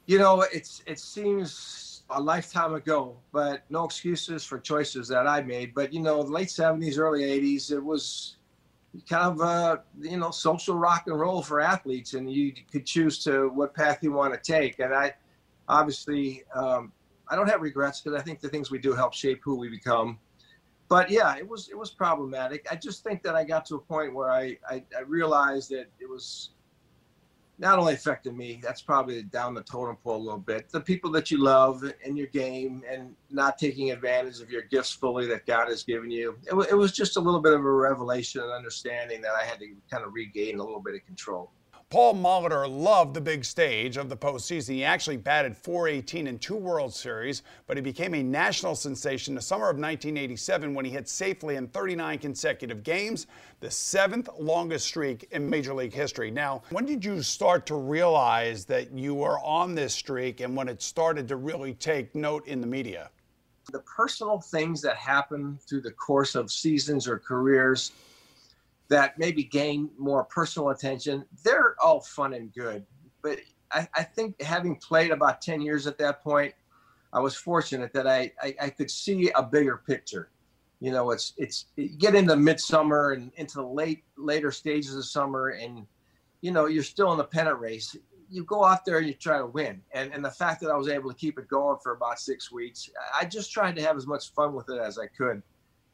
You 0.07 0.19
know, 0.19 0.47
it's 0.53 0.83
it 0.87 0.99
seems 0.99 2.05
a 2.09 2.21
lifetime 2.21 2.75
ago, 2.75 3.19
but 3.33 3.65
no 3.69 3.85
excuses 3.85 4.45
for 4.45 4.59
choices 4.59 5.09
that 5.09 5.27
I 5.27 5.43
made. 5.43 5.75
But 5.75 5.93
you 5.93 6.01
know, 6.01 6.21
late 6.21 6.49
'70s, 6.49 6.99
early 6.99 7.23
'80s, 7.23 7.71
it 7.71 7.85
was 7.85 8.37
kind 9.09 9.25
of 9.25 9.41
uh, 9.41 9.77
you 10.01 10.17
know 10.17 10.31
social 10.31 10.77
rock 10.77 11.05
and 11.07 11.19
roll 11.19 11.43
for 11.43 11.61
athletes, 11.61 12.15
and 12.15 12.31
you 12.31 12.53
could 12.71 12.87
choose 12.87 13.23
to 13.25 13.49
what 13.49 13.75
path 13.75 13.99
you 14.03 14.13
want 14.13 14.35
to 14.35 14.41
take. 14.41 14.79
And 14.79 14.95
I 14.95 15.15
obviously 15.69 16.45
um, 16.55 16.93
I 17.29 17.37
don't 17.37 17.49
have 17.49 17.63
regrets 17.63 18.01
because 18.01 18.21
I 18.21 18.23
think 18.23 18.41
the 18.41 18.49
things 18.49 18.71
we 18.71 18.79
do 18.79 18.93
help 18.93 19.15
shape 19.15 19.41
who 19.45 19.57
we 19.57 19.69
become. 19.69 20.19
But 20.89 21.09
yeah, 21.09 21.37
it 21.37 21.49
was 21.49 21.69
it 21.69 21.79
was 21.79 21.91
problematic. 21.91 22.67
I 22.71 22.75
just 22.75 23.05
think 23.05 23.23
that 23.23 23.37
I 23.37 23.45
got 23.45 23.65
to 23.67 23.77
a 23.77 23.81
point 23.81 24.13
where 24.13 24.31
I, 24.31 24.57
I, 24.69 24.83
I 24.97 25.03
realized 25.07 25.71
that 25.71 25.87
it 26.01 26.09
was 26.09 26.51
not 27.61 27.79
only 27.79 27.93
affected 27.93 28.35
me, 28.35 28.59
that's 28.63 28.81
probably 28.81 29.23
down 29.23 29.53
the 29.53 29.63
totem 29.63 29.95
pole 29.97 30.17
a 30.17 30.25
little 30.25 30.39
bit. 30.39 30.71
The 30.71 30.81
people 30.81 31.11
that 31.13 31.31
you 31.31 31.37
love 31.43 31.85
in 32.05 32.17
your 32.17 32.29
game 32.29 32.83
and 32.91 33.15
not 33.31 33.59
taking 33.59 33.91
advantage 33.91 34.41
of 34.41 34.51
your 34.51 34.63
gifts 34.63 34.91
fully 34.93 35.27
that 35.27 35.45
God 35.45 35.69
has 35.69 35.83
given 35.83 36.11
you. 36.11 36.39
It, 36.47 36.55
it 36.71 36.75
was 36.75 36.93
just 36.93 37.19
a 37.19 37.21
little 37.21 37.41
bit 37.41 37.53
of 37.53 37.61
a 37.61 37.71
revelation 37.71 38.41
and 38.41 38.51
understanding 38.51 39.21
that 39.21 39.33
I 39.39 39.45
had 39.45 39.59
to 39.59 39.75
kind 39.91 40.05
of 40.05 40.15
regain 40.15 40.59
a 40.59 40.65
little 40.65 40.81
bit 40.81 40.95
of 40.95 41.05
control. 41.05 41.53
Paul 41.91 42.15
Molitor 42.15 42.69
loved 42.71 43.15
the 43.15 43.21
big 43.21 43.45
stage 43.45 43.97
of 43.97 44.09
the 44.09 44.17
postseason. 44.17 44.75
He 44.75 44.85
actually 44.85 45.17
batted 45.17 45.57
418 45.57 46.29
in 46.29 46.39
two 46.39 46.55
World 46.55 46.95
Series, 46.95 47.43
but 47.67 47.77
he 47.77 47.81
became 47.83 48.15
a 48.15 48.23
national 48.23 48.77
sensation 48.77 49.35
the 49.35 49.41
summer 49.41 49.65
of 49.65 49.77
1987 49.77 50.73
when 50.73 50.85
he 50.85 50.93
hit 50.93 51.09
safely 51.09 51.57
in 51.57 51.67
39 51.67 52.21
consecutive 52.21 52.85
games, 52.85 53.27
the 53.59 53.73
seventh 53.73 54.29
longest 54.39 54.87
streak 54.87 55.27
in 55.33 55.51
Major 55.51 55.75
League 55.75 55.93
history. 55.93 56.31
Now, 56.31 56.63
when 56.71 56.87
did 56.87 57.05
you 57.05 57.23
start 57.23 57.67
to 57.67 57.75
realize 57.75 58.65
that 58.67 58.93
you 58.93 59.13
were 59.13 59.41
on 59.41 59.75
this 59.75 59.93
streak 59.93 60.39
and 60.39 60.55
when 60.55 60.69
it 60.69 60.81
started 60.83 61.27
to 61.27 61.35
really 61.35 61.75
take 61.75 62.15
note 62.15 62.47
in 62.47 62.61
the 62.61 62.69
media? 62.69 63.11
The 63.73 63.81
personal 63.81 64.39
things 64.41 64.81
that 64.83 64.95
happen 64.95 65.59
through 65.69 65.81
the 65.81 65.91
course 65.91 66.37
of 66.37 66.53
seasons 66.53 67.09
or 67.09 67.19
careers 67.19 67.91
that 68.91 69.19
maybe 69.19 69.45
gain 69.45 69.89
more 69.97 70.25
personal 70.25 70.71
attention, 70.71 71.25
they're 71.45 71.77
all 71.83 72.01
fun 72.01 72.35
and 72.35 72.53
good. 72.53 72.85
But 73.23 73.39
I, 73.73 73.89
I, 73.95 74.03
think 74.03 74.43
having 74.43 74.77
played 74.77 75.13
about 75.13 75.41
10 75.41 75.61
years 75.61 75.87
at 75.87 75.97
that 75.99 76.23
point, 76.23 76.53
I 77.13 77.21
was 77.21 77.37
fortunate 77.37 77.93
that 77.93 78.09
I, 78.09 78.33
I, 78.43 78.55
I, 78.63 78.71
could 78.71 78.91
see 78.91 79.31
a 79.37 79.43
bigger 79.45 79.77
picture. 79.87 80.31
you 80.81 80.91
know, 80.91 81.13
it's 81.13 81.35
it's 81.37 81.67
you 81.77 81.89
get 81.89 82.17
into 82.17 82.35
midsummer 82.37 83.13
and 83.13 83.31
into 83.37 83.59
the 83.59 83.67
late 83.67 84.03
later 84.17 84.51
stages 84.51 84.97
of 84.97 85.05
summer, 85.05 85.49
and 85.49 85.87
you 86.41 86.51
know 86.51 86.67
you're 86.67 86.83
still 86.83 87.13
in 87.13 87.19
the 87.19 87.25
pennant 87.25 87.59
race. 87.59 87.97
You 88.29 88.45
go 88.45 88.65
out 88.65 88.85
there 88.85 88.99
and 88.99 89.09
you 89.09 89.15
try 89.15 89.39
to 89.39 89.47
win, 89.47 89.83
and 89.93 90.13
and 90.13 90.25
the 90.25 90.31
fact 90.31 90.61
that 90.63 90.71
I 90.71 90.77
was 90.77 90.89
able 90.89 91.11
to 91.11 91.17
keep 91.17 91.39
it 91.39 91.49
going 91.49 91.79
for 91.83 91.93
about 91.93 92.21
six 92.21 92.53
weeks, 92.53 92.89
I 93.21 93.25
just 93.25 93.53
tried 93.53 93.77
to 93.77 93.83
have 93.83 93.97
as 93.97 94.07
much 94.07 94.33
fun 94.33 94.55
with 94.55 94.71
it 94.71 94.81
as 94.81 94.99
I 94.99 95.07
could. 95.07 95.43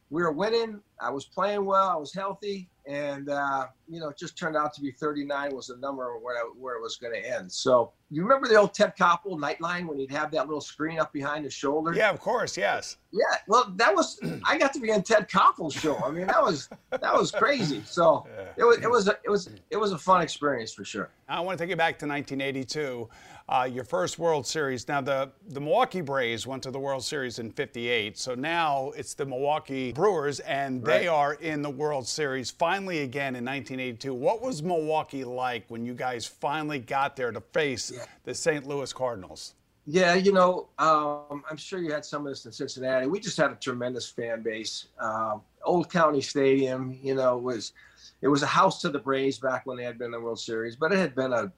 We 0.09 0.21
were 0.21 0.31
winning. 0.31 0.81
I 1.01 1.09
was 1.09 1.25
playing 1.25 1.65
well. 1.65 1.89
I 1.89 1.95
was 1.95 2.13
healthy, 2.13 2.69
and 2.87 3.29
uh, 3.29 3.67
you 3.87 3.99
know, 3.99 4.09
it 4.09 4.17
just 4.17 4.37
turned 4.37 4.55
out 4.55 4.73
to 4.73 4.81
be 4.81 4.91
39 4.91 5.55
was 5.55 5.67
the 5.67 5.77
number 5.77 6.17
where 6.17 6.37
I, 6.37 6.49
where 6.57 6.75
it 6.75 6.81
was 6.81 6.95
going 6.95 7.13
to 7.13 7.37
end. 7.37 7.51
So 7.51 7.91
you 8.09 8.23
remember 8.23 8.47
the 8.47 8.55
old 8.55 8.73
Ted 8.73 8.93
Koppel 8.97 9.37
Nightline 9.37 9.87
when 9.87 9.99
he'd 9.99 10.11
have 10.11 10.31
that 10.31 10.47
little 10.47 10.61
screen 10.61 10.97
up 10.97 11.11
behind 11.11 11.43
his 11.43 11.53
shoulder? 11.53 11.93
Yeah, 11.93 12.09
of 12.09 12.19
course, 12.19 12.57
yes. 12.57 12.97
Yeah, 13.11 13.37
well, 13.47 13.73
that 13.75 13.93
was 13.93 14.19
I 14.45 14.57
got 14.57 14.73
to 14.73 14.79
be 14.79 14.91
on 14.91 15.03
Ted 15.03 15.29
Koppel's 15.29 15.73
show. 15.73 15.97
I 15.97 16.11
mean, 16.11 16.27
that 16.27 16.41
was 16.41 16.69
that 16.91 17.13
was 17.13 17.31
crazy. 17.31 17.81
So 17.85 18.25
it 18.55 18.63
was 18.63 18.77
it 18.77 18.89
was 18.89 19.07
a, 19.07 19.17
it 19.23 19.29
was 19.29 19.49
it 19.69 19.77
was 19.77 19.91
a 19.91 19.97
fun 19.97 20.21
experience 20.21 20.73
for 20.73 20.85
sure. 20.85 21.09
I 21.27 21.41
want 21.41 21.57
to 21.57 21.63
take 21.63 21.69
you 21.69 21.75
back 21.75 21.99
to 21.99 22.07
1982 22.07 23.09
uh, 23.49 23.67
your 23.71 23.83
first 23.83 24.19
World 24.19 24.45
Series. 24.45 24.87
Now, 24.87 25.01
the, 25.01 25.31
the 25.49 25.61
Milwaukee 25.61 26.01
Braves 26.01 26.45
went 26.45 26.63
to 26.63 26.71
the 26.71 26.79
World 26.79 27.03
Series 27.03 27.39
in 27.39 27.51
58. 27.51 28.17
So 28.17 28.35
now 28.35 28.91
it's 28.95 29.13
the 29.13 29.25
Milwaukee 29.25 29.93
Brewers, 29.93 30.41
and 30.41 30.85
right. 30.85 30.99
they 30.99 31.07
are 31.07 31.35
in 31.35 31.61
the 31.61 31.69
World 31.69 32.07
Series 32.07 32.51
finally 32.77 32.99
again 32.99 33.35
in 33.35 33.43
1982. 33.43 34.13
What 34.13 34.39
was 34.39 34.61
Milwaukee 34.61 35.23
like 35.23 35.65
when 35.67 35.83
you 35.83 35.95
guys 35.95 36.27
finally 36.27 36.77
got 36.77 37.15
there 37.15 37.31
to 37.31 37.41
face 37.41 37.91
yeah. 37.91 38.05
the 38.23 38.35
St. 38.35 38.67
Louis 38.67 38.93
Cardinals? 38.93 39.55
Yeah, 39.87 40.13
you 40.13 40.31
know, 40.31 40.67
um, 40.77 41.43
I'm 41.49 41.57
sure 41.57 41.79
you 41.79 41.91
had 41.91 42.05
some 42.05 42.27
of 42.27 42.31
this 42.31 42.45
in 42.45 42.51
Cincinnati. 42.51 43.07
We 43.07 43.19
just 43.19 43.35
had 43.35 43.49
a 43.49 43.55
tremendous 43.55 44.07
fan 44.07 44.43
base. 44.43 44.89
Uh, 45.01 45.37
Old 45.65 45.91
County 45.91 46.21
Stadium, 46.21 46.99
you 47.01 47.15
know, 47.15 47.35
was 47.35 47.73
it 48.21 48.27
was 48.27 48.43
a 48.43 48.47
house 48.47 48.79
to 48.81 48.89
the 48.89 48.99
Braves 48.99 49.39
back 49.39 49.65
when 49.65 49.75
they 49.77 49.83
had 49.83 49.97
been 49.97 50.07
in 50.07 50.11
the 50.11 50.21
World 50.21 50.39
Series, 50.39 50.75
but 50.75 50.91
it 50.91 50.99
had 50.99 51.15
been 51.15 51.33
a 51.33 51.51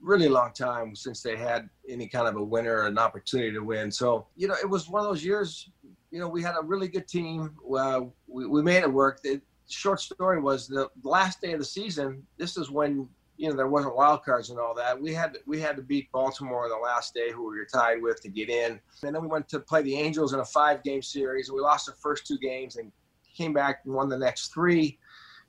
really 0.00 0.28
long 0.28 0.52
time 0.54 0.96
since 0.96 1.22
they 1.22 1.36
had 1.36 1.70
any 1.88 2.08
kind 2.08 2.26
of 2.26 2.34
a 2.34 2.42
winner 2.42 2.78
or 2.78 2.86
an 2.86 2.98
opportunity 2.98 3.52
to 3.52 3.60
win. 3.60 3.92
So, 3.92 4.26
you 4.34 4.48
know, 4.48 4.56
it 4.60 4.68
was 4.68 4.88
one 4.88 5.02
of 5.02 5.08
those 5.08 5.24
years, 5.24 5.70
you 6.10 6.18
know, 6.18 6.28
we 6.28 6.42
had 6.42 6.56
a 6.60 6.64
really 6.64 6.88
good 6.88 7.06
team. 7.06 7.54
Uh, 7.78 8.00
we, 8.26 8.46
we 8.46 8.60
made 8.60 8.82
it 8.82 8.92
work. 8.92 9.22
The 9.22 9.40
short 9.68 10.00
story 10.00 10.40
was 10.40 10.68
the 10.68 10.88
last 11.02 11.40
day 11.40 11.52
of 11.52 11.58
the 11.58 11.64
season, 11.64 12.22
this 12.38 12.56
is 12.56 12.70
when, 12.70 13.08
you 13.36 13.48
know, 13.48 13.56
there 13.56 13.68
wasn't 13.68 13.96
wild 13.96 14.24
cards 14.24 14.50
and 14.50 14.58
all 14.58 14.74
that. 14.74 15.00
We 15.00 15.12
had 15.12 15.38
we 15.46 15.60
had 15.60 15.76
to 15.76 15.82
beat 15.82 16.10
Baltimore 16.12 16.64
on 16.64 16.70
the 16.70 16.76
last 16.76 17.14
day, 17.14 17.30
who 17.32 17.50
we 17.50 17.58
were 17.58 17.66
tied 17.72 18.00
with, 18.02 18.20
to 18.22 18.28
get 18.28 18.48
in. 18.48 18.80
And 19.02 19.14
then 19.14 19.22
we 19.22 19.28
went 19.28 19.48
to 19.50 19.60
play 19.60 19.82
the 19.82 19.96
Angels 19.96 20.34
in 20.34 20.40
a 20.40 20.44
five 20.44 20.82
game 20.82 21.02
series. 21.02 21.50
We 21.50 21.60
lost 21.60 21.86
the 21.86 21.92
first 21.92 22.26
two 22.26 22.38
games 22.38 22.76
and 22.76 22.92
came 23.36 23.52
back 23.52 23.80
and 23.84 23.94
won 23.94 24.08
the 24.08 24.18
next 24.18 24.52
three 24.54 24.98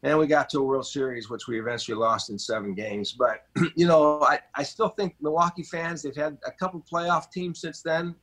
and 0.05 0.19
we 0.19 0.27
got 0.27 0.49
to 0.49 0.59
a 0.59 0.63
World 0.63 0.85
Series, 0.85 1.31
which 1.31 1.47
we 1.47 1.59
eventually 1.59 1.97
lost 1.97 2.29
in 2.29 2.37
seven 2.37 2.75
games. 2.75 3.13
But 3.13 3.45
you 3.75 3.87
know, 3.87 4.21
I, 4.21 4.39
I 4.53 4.61
still 4.63 4.89
think 4.89 5.15
Milwaukee 5.19 5.63
fans 5.63 6.03
they've 6.03 6.15
had 6.15 6.37
a 6.45 6.51
couple 6.51 6.83
playoff 6.91 7.31
teams 7.31 7.59
since 7.59 7.81
then. 7.81 8.15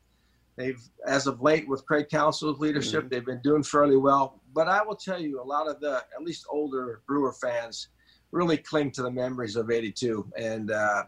They've, 0.57 0.81
as 1.07 1.27
of 1.27 1.41
late, 1.41 1.67
with 1.67 1.85
Craig 1.87 2.09
Counsell's 2.11 2.61
leadership, 2.61 3.01
mm-hmm. 3.01 3.09
they've 3.09 3.25
been 3.25 3.41
doing 3.43 3.63
fairly 3.63 3.97
well. 3.97 4.41
But 4.53 4.69
I 4.69 4.83
will 4.83 4.97
tell 4.97 5.21
you, 5.21 5.41
a 5.41 5.45
lot 5.45 5.67
of 5.67 5.81
the 5.81 6.03
at 6.15 6.23
least 6.23 6.47
older 6.51 7.01
Brewer 7.07 7.33
fans 7.33 7.89
really 8.33 8.59
cling 8.59 8.91
to 8.93 9.03
the 9.03 9.11
memories 9.11 9.57
of 9.57 9.71
'82, 9.71 10.31
and 10.37 10.71
uh, 10.71 11.05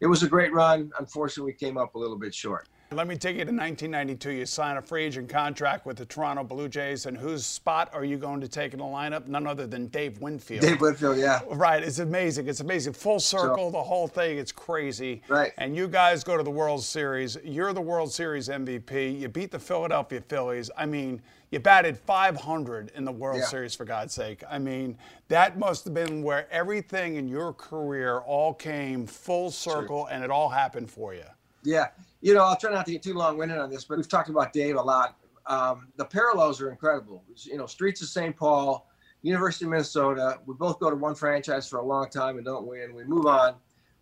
it 0.00 0.06
was 0.06 0.22
a 0.22 0.28
great 0.28 0.52
run. 0.52 0.90
Unfortunately, 0.98 1.52
we 1.52 1.66
came 1.66 1.78
up 1.78 1.94
a 1.94 1.98
little 1.98 2.18
bit 2.18 2.34
short. 2.34 2.68
Let 2.92 3.08
me 3.08 3.16
take 3.16 3.36
you 3.36 3.44
to 3.44 3.50
1992. 3.50 4.30
You 4.30 4.46
sign 4.46 4.76
a 4.76 4.82
free 4.82 5.02
agent 5.04 5.28
contract 5.28 5.86
with 5.86 5.96
the 5.96 6.06
Toronto 6.06 6.44
Blue 6.44 6.68
Jays, 6.68 7.06
and 7.06 7.16
whose 7.16 7.44
spot 7.44 7.90
are 7.92 8.04
you 8.04 8.16
going 8.16 8.40
to 8.40 8.46
take 8.46 8.74
in 8.74 8.78
the 8.78 8.84
lineup? 8.84 9.26
None 9.26 9.44
other 9.44 9.66
than 9.66 9.88
Dave 9.88 10.20
Winfield. 10.20 10.62
Dave 10.62 10.80
Winfield, 10.80 11.18
yeah. 11.18 11.40
Right. 11.50 11.82
It's 11.82 11.98
amazing. 11.98 12.46
It's 12.46 12.60
amazing. 12.60 12.92
Full 12.92 13.18
circle, 13.18 13.72
the 13.72 13.82
whole 13.82 14.06
thing. 14.06 14.38
It's 14.38 14.52
crazy. 14.52 15.20
Right. 15.26 15.52
And 15.58 15.74
you 15.74 15.88
guys 15.88 16.22
go 16.22 16.36
to 16.36 16.44
the 16.44 16.50
World 16.50 16.84
Series. 16.84 17.36
You're 17.42 17.72
the 17.72 17.80
World 17.80 18.12
Series 18.12 18.48
MVP. 18.48 19.18
You 19.18 19.28
beat 19.28 19.50
the 19.50 19.58
Philadelphia 19.58 20.20
Phillies. 20.20 20.70
I 20.76 20.86
mean, 20.86 21.20
you 21.50 21.58
batted 21.58 21.98
500 21.98 22.92
in 22.94 23.04
the 23.04 23.10
World 23.12 23.38
yeah. 23.38 23.46
Series, 23.46 23.74
for 23.74 23.84
God's 23.84 24.14
sake. 24.14 24.44
I 24.48 24.60
mean, 24.60 24.96
that 25.26 25.58
must 25.58 25.86
have 25.86 25.94
been 25.94 26.22
where 26.22 26.46
everything 26.52 27.16
in 27.16 27.26
your 27.26 27.52
career 27.52 28.18
all 28.18 28.54
came 28.54 29.08
full 29.08 29.50
circle, 29.50 30.06
and 30.06 30.22
it 30.22 30.30
all 30.30 30.48
happened 30.48 30.88
for 30.88 31.14
you. 31.14 31.24
Yeah 31.64 31.88
you 32.20 32.34
know, 32.34 32.44
I'll 32.44 32.56
try 32.56 32.72
not 32.72 32.86
to 32.86 32.92
get 32.92 33.02
too 33.02 33.14
long-winded 33.14 33.58
on 33.58 33.70
this, 33.70 33.84
but 33.84 33.98
we've 33.98 34.08
talked 34.08 34.28
about 34.28 34.52
Dave 34.52 34.76
a 34.76 34.82
lot. 34.82 35.16
Um, 35.46 35.88
the 35.96 36.04
parallels 36.04 36.60
are 36.60 36.70
incredible. 36.70 37.22
You 37.44 37.56
know, 37.56 37.66
Streets 37.66 38.02
of 38.02 38.08
St. 38.08 38.36
Paul, 38.36 38.88
University 39.22 39.64
of 39.64 39.70
Minnesota. 39.70 40.38
We 40.46 40.54
both 40.54 40.80
go 40.80 40.90
to 40.90 40.96
one 40.96 41.14
franchise 41.14 41.68
for 41.68 41.78
a 41.78 41.84
long 41.84 42.10
time 42.10 42.36
and 42.36 42.44
don't 42.44 42.66
win. 42.66 42.94
We 42.94 43.04
move 43.04 43.26
on. 43.26 43.54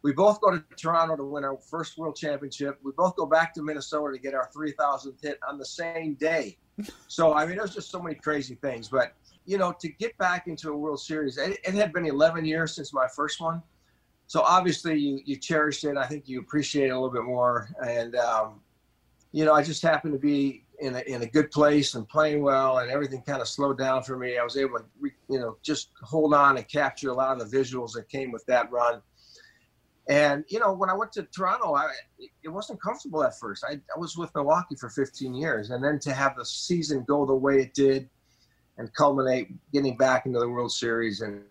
We 0.03 0.13
both 0.13 0.41
go 0.41 0.51
to 0.51 0.63
Toronto 0.77 1.17
to 1.17 1.25
win 1.25 1.45
our 1.45 1.57
first 1.57 1.97
World 1.97 2.15
Championship. 2.17 2.79
We 2.83 2.93
both 2.93 3.17
go 3.17 3.25
back 3.25 3.55
to 3.55 3.63
Minnesota 3.63 4.13
to 4.13 4.19
get 4.19 4.35
our 4.35 4.51
3,000th 4.55 5.23
hit 5.23 5.39
on 5.49 5.59
the 5.59 5.65
same 5.65 6.15
day. 6.15 6.59
So 7.09 7.33
I 7.33 7.47
mean, 7.47 7.57
there's 7.57 7.75
just 7.75 7.91
so 7.91 8.03
many 8.03 8.15
crazy 8.15 8.55
things. 8.57 8.89
But 8.89 9.15
you 9.47 9.59
know, 9.59 9.75
to 9.81 9.89
get 9.89 10.17
back 10.19 10.47
into 10.47 10.71
a 10.71 10.77
World 10.77 11.01
Series, 11.01 11.39
it, 11.39 11.59
it 11.65 11.75
had 11.75 11.93
been 11.93 12.07
11 12.07 12.45
years 12.45 12.75
since 12.75 12.93
my 12.93 13.07
first 13.15 13.41
one 13.41 13.63
so 14.35 14.41
obviously 14.41 14.99
you 14.99 15.21
you 15.25 15.37
cherished 15.37 15.85
it. 15.85 15.97
I 15.97 16.09
think 16.09 16.29
you 16.29 16.41
appreciate 16.41 16.87
it 16.87 16.91
a 16.91 16.95
little 16.95 17.13
bit 17.13 17.23
more. 17.23 17.69
And 17.87 18.17
um, 18.17 18.63
you 19.31 19.45
know, 19.45 19.55
I 19.55 19.63
just 19.63 19.81
happened 19.81 20.13
to 20.15 20.19
be 20.19 20.65
in 20.81 20.97
a, 20.97 21.03
in 21.03 21.23
a 21.23 21.27
good 21.27 21.53
place 21.53 21.95
and 21.95 22.09
playing 22.09 22.43
well, 22.43 22.79
and 22.79 22.91
everything 22.91 23.23
kind 23.23 23.41
of 23.41 23.47
slowed 23.47 23.79
down 23.79 24.03
for 24.03 24.19
me. 24.19 24.37
I 24.37 24.43
was 24.43 24.57
able 24.57 24.81
to, 24.81 24.85
you 25.29 25.39
know, 25.39 25.57
just 25.63 25.91
hold 26.03 26.35
on 26.35 26.57
and 26.57 26.67
capture 26.67 27.11
a 27.11 27.15
lot 27.15 27.41
of 27.41 27.49
the 27.49 27.57
visuals 27.57 27.93
that 27.93 28.09
came 28.09 28.33
with 28.33 28.45
that 28.47 28.73
run. 28.73 29.03
And 30.09 30.45
you 30.49 30.59
know, 30.59 30.73
when 30.73 30.91
I 30.91 30.95
went 30.95 31.13
to 31.13 31.23
Toronto, 31.23 31.77
I, 31.77 31.93
it 32.43 32.49
wasn't 32.49 32.83
comfortable 32.83 33.23
at 33.23 33.39
first. 33.39 33.65
I, 33.65 33.75
I 33.75 33.99
was 34.01 34.17
with 34.17 34.35
Milwaukee 34.35 34.75
for 34.75 34.91
15 34.91 35.33
years, 35.33 35.71
and 35.71 35.85
then 35.85 36.01
to 36.01 36.13
have 36.13 36.35
the 36.37 36.45
season 36.45 37.05
go 37.07 37.25
the 37.25 37.37
way 37.37 37.61
it 37.61 37.73
did, 37.73 38.11
and 38.79 38.93
culminate 38.95 39.53
getting 39.73 39.97
back 39.97 40.27
into 40.27 40.41
the 40.41 40.49
World 40.49 40.73
Series 40.73 41.21
and 41.21 41.45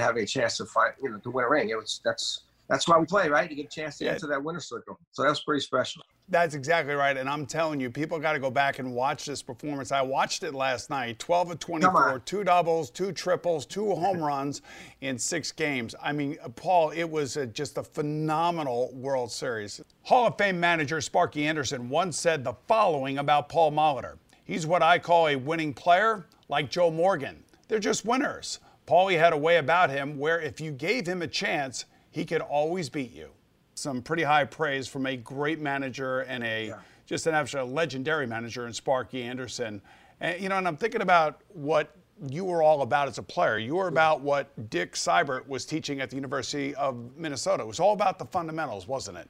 having 0.00 0.22
a 0.22 0.26
chance 0.26 0.56
to 0.58 0.66
fight, 0.66 0.92
you 1.02 1.10
know, 1.10 1.18
to 1.18 1.30
win 1.30 1.44
a 1.44 1.48
ring. 1.48 1.70
It 1.70 1.76
was 1.76 2.00
that's 2.04 2.42
that's 2.68 2.86
why 2.86 2.98
we 2.98 3.06
play, 3.06 3.28
right? 3.28 3.48
To 3.48 3.54
get 3.54 3.66
a 3.66 3.68
chance 3.68 3.98
to 3.98 4.04
yeah. 4.04 4.18
to 4.18 4.26
that 4.28 4.42
winner's 4.42 4.68
circle. 4.68 4.98
So 5.12 5.22
that 5.22 5.28
was 5.28 5.40
pretty 5.40 5.60
special. 5.60 6.02
That's 6.28 6.54
exactly 6.54 6.94
right. 6.94 7.16
And 7.16 7.28
I'm 7.28 7.44
telling 7.44 7.80
you, 7.80 7.90
people 7.90 8.20
got 8.20 8.34
to 8.34 8.38
go 8.38 8.52
back 8.52 8.78
and 8.78 8.94
watch 8.94 9.24
this 9.24 9.42
performance. 9.42 9.90
I 9.90 10.02
watched 10.02 10.44
it 10.44 10.54
last 10.54 10.88
night 10.88 11.18
12 11.18 11.50
of 11.50 11.58
24, 11.58 12.20
two 12.20 12.44
doubles, 12.44 12.88
two 12.88 13.10
triples, 13.10 13.66
two 13.66 13.92
home 13.96 14.18
runs 14.18 14.62
in 15.00 15.18
six 15.18 15.50
games. 15.50 15.96
I 16.00 16.12
mean, 16.12 16.38
uh, 16.40 16.48
Paul, 16.50 16.90
it 16.90 17.10
was 17.10 17.36
a, 17.36 17.48
just 17.48 17.78
a 17.78 17.82
phenomenal 17.82 18.92
World 18.94 19.32
Series. 19.32 19.80
Hall 20.02 20.28
of 20.28 20.38
Fame 20.38 20.60
manager 20.60 21.00
Sparky 21.00 21.48
Anderson 21.48 21.88
once 21.88 22.16
said 22.16 22.44
the 22.44 22.54
following 22.68 23.18
about 23.18 23.48
Paul 23.48 23.72
Molitor 23.72 24.18
He's 24.50 24.66
what 24.66 24.82
I 24.82 24.98
call 24.98 25.28
a 25.28 25.36
winning 25.36 25.72
player, 25.72 26.26
like 26.48 26.72
Joe 26.72 26.90
Morgan. 26.90 27.44
They're 27.68 27.78
just 27.78 28.04
winners. 28.04 28.58
Paulie 28.90 29.16
had 29.16 29.32
a 29.32 29.36
way 29.36 29.58
about 29.58 29.88
him 29.88 30.18
where 30.18 30.40
if 30.40 30.60
you 30.60 30.72
gave 30.72 31.06
him 31.06 31.22
a 31.22 31.28
chance, 31.28 31.84
he 32.10 32.24
could 32.24 32.40
always 32.40 32.88
beat 32.88 33.12
you. 33.12 33.30
Some 33.74 34.02
pretty 34.02 34.24
high 34.24 34.44
praise 34.44 34.88
from 34.88 35.06
a 35.06 35.16
great 35.16 35.60
manager 35.60 36.22
and 36.22 36.42
a 36.42 36.66
yeah. 36.68 36.78
just 37.06 37.28
an 37.28 37.34
absolute 37.34 37.72
legendary 37.72 38.26
manager 38.26 38.66
in 38.66 38.72
Sparky 38.72 39.22
Anderson. 39.22 39.80
And 40.20 40.42
you 40.42 40.48
know, 40.48 40.58
and 40.58 40.66
I'm 40.66 40.76
thinking 40.76 41.02
about 41.02 41.40
what 41.50 41.94
you 42.28 42.44
were 42.44 42.64
all 42.64 42.82
about 42.82 43.06
as 43.06 43.18
a 43.18 43.22
player. 43.22 43.58
You 43.58 43.76
were 43.76 43.86
about 43.86 44.22
what 44.22 44.70
Dick 44.70 44.96
Siebert 44.96 45.48
was 45.48 45.64
teaching 45.64 46.00
at 46.00 46.10
the 46.10 46.16
University 46.16 46.74
of 46.74 47.16
Minnesota. 47.16 47.62
It 47.62 47.66
was 47.66 47.78
all 47.78 47.92
about 47.92 48.18
the 48.18 48.26
fundamentals, 48.26 48.88
wasn't 48.88 49.18
it? 49.18 49.28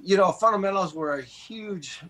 You 0.00 0.16
know, 0.16 0.32
fundamentals 0.32 0.92
were 0.92 1.14
a 1.14 1.22
huge 1.22 2.02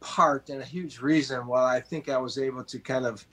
part 0.00 0.50
and 0.50 0.60
a 0.60 0.64
huge 0.64 1.00
reason 1.00 1.46
why 1.46 1.74
I 1.76 1.80
think 1.80 2.10
I 2.10 2.18
was 2.18 2.36
able 2.36 2.64
to 2.64 2.78
kind 2.78 3.06
of 3.06 3.26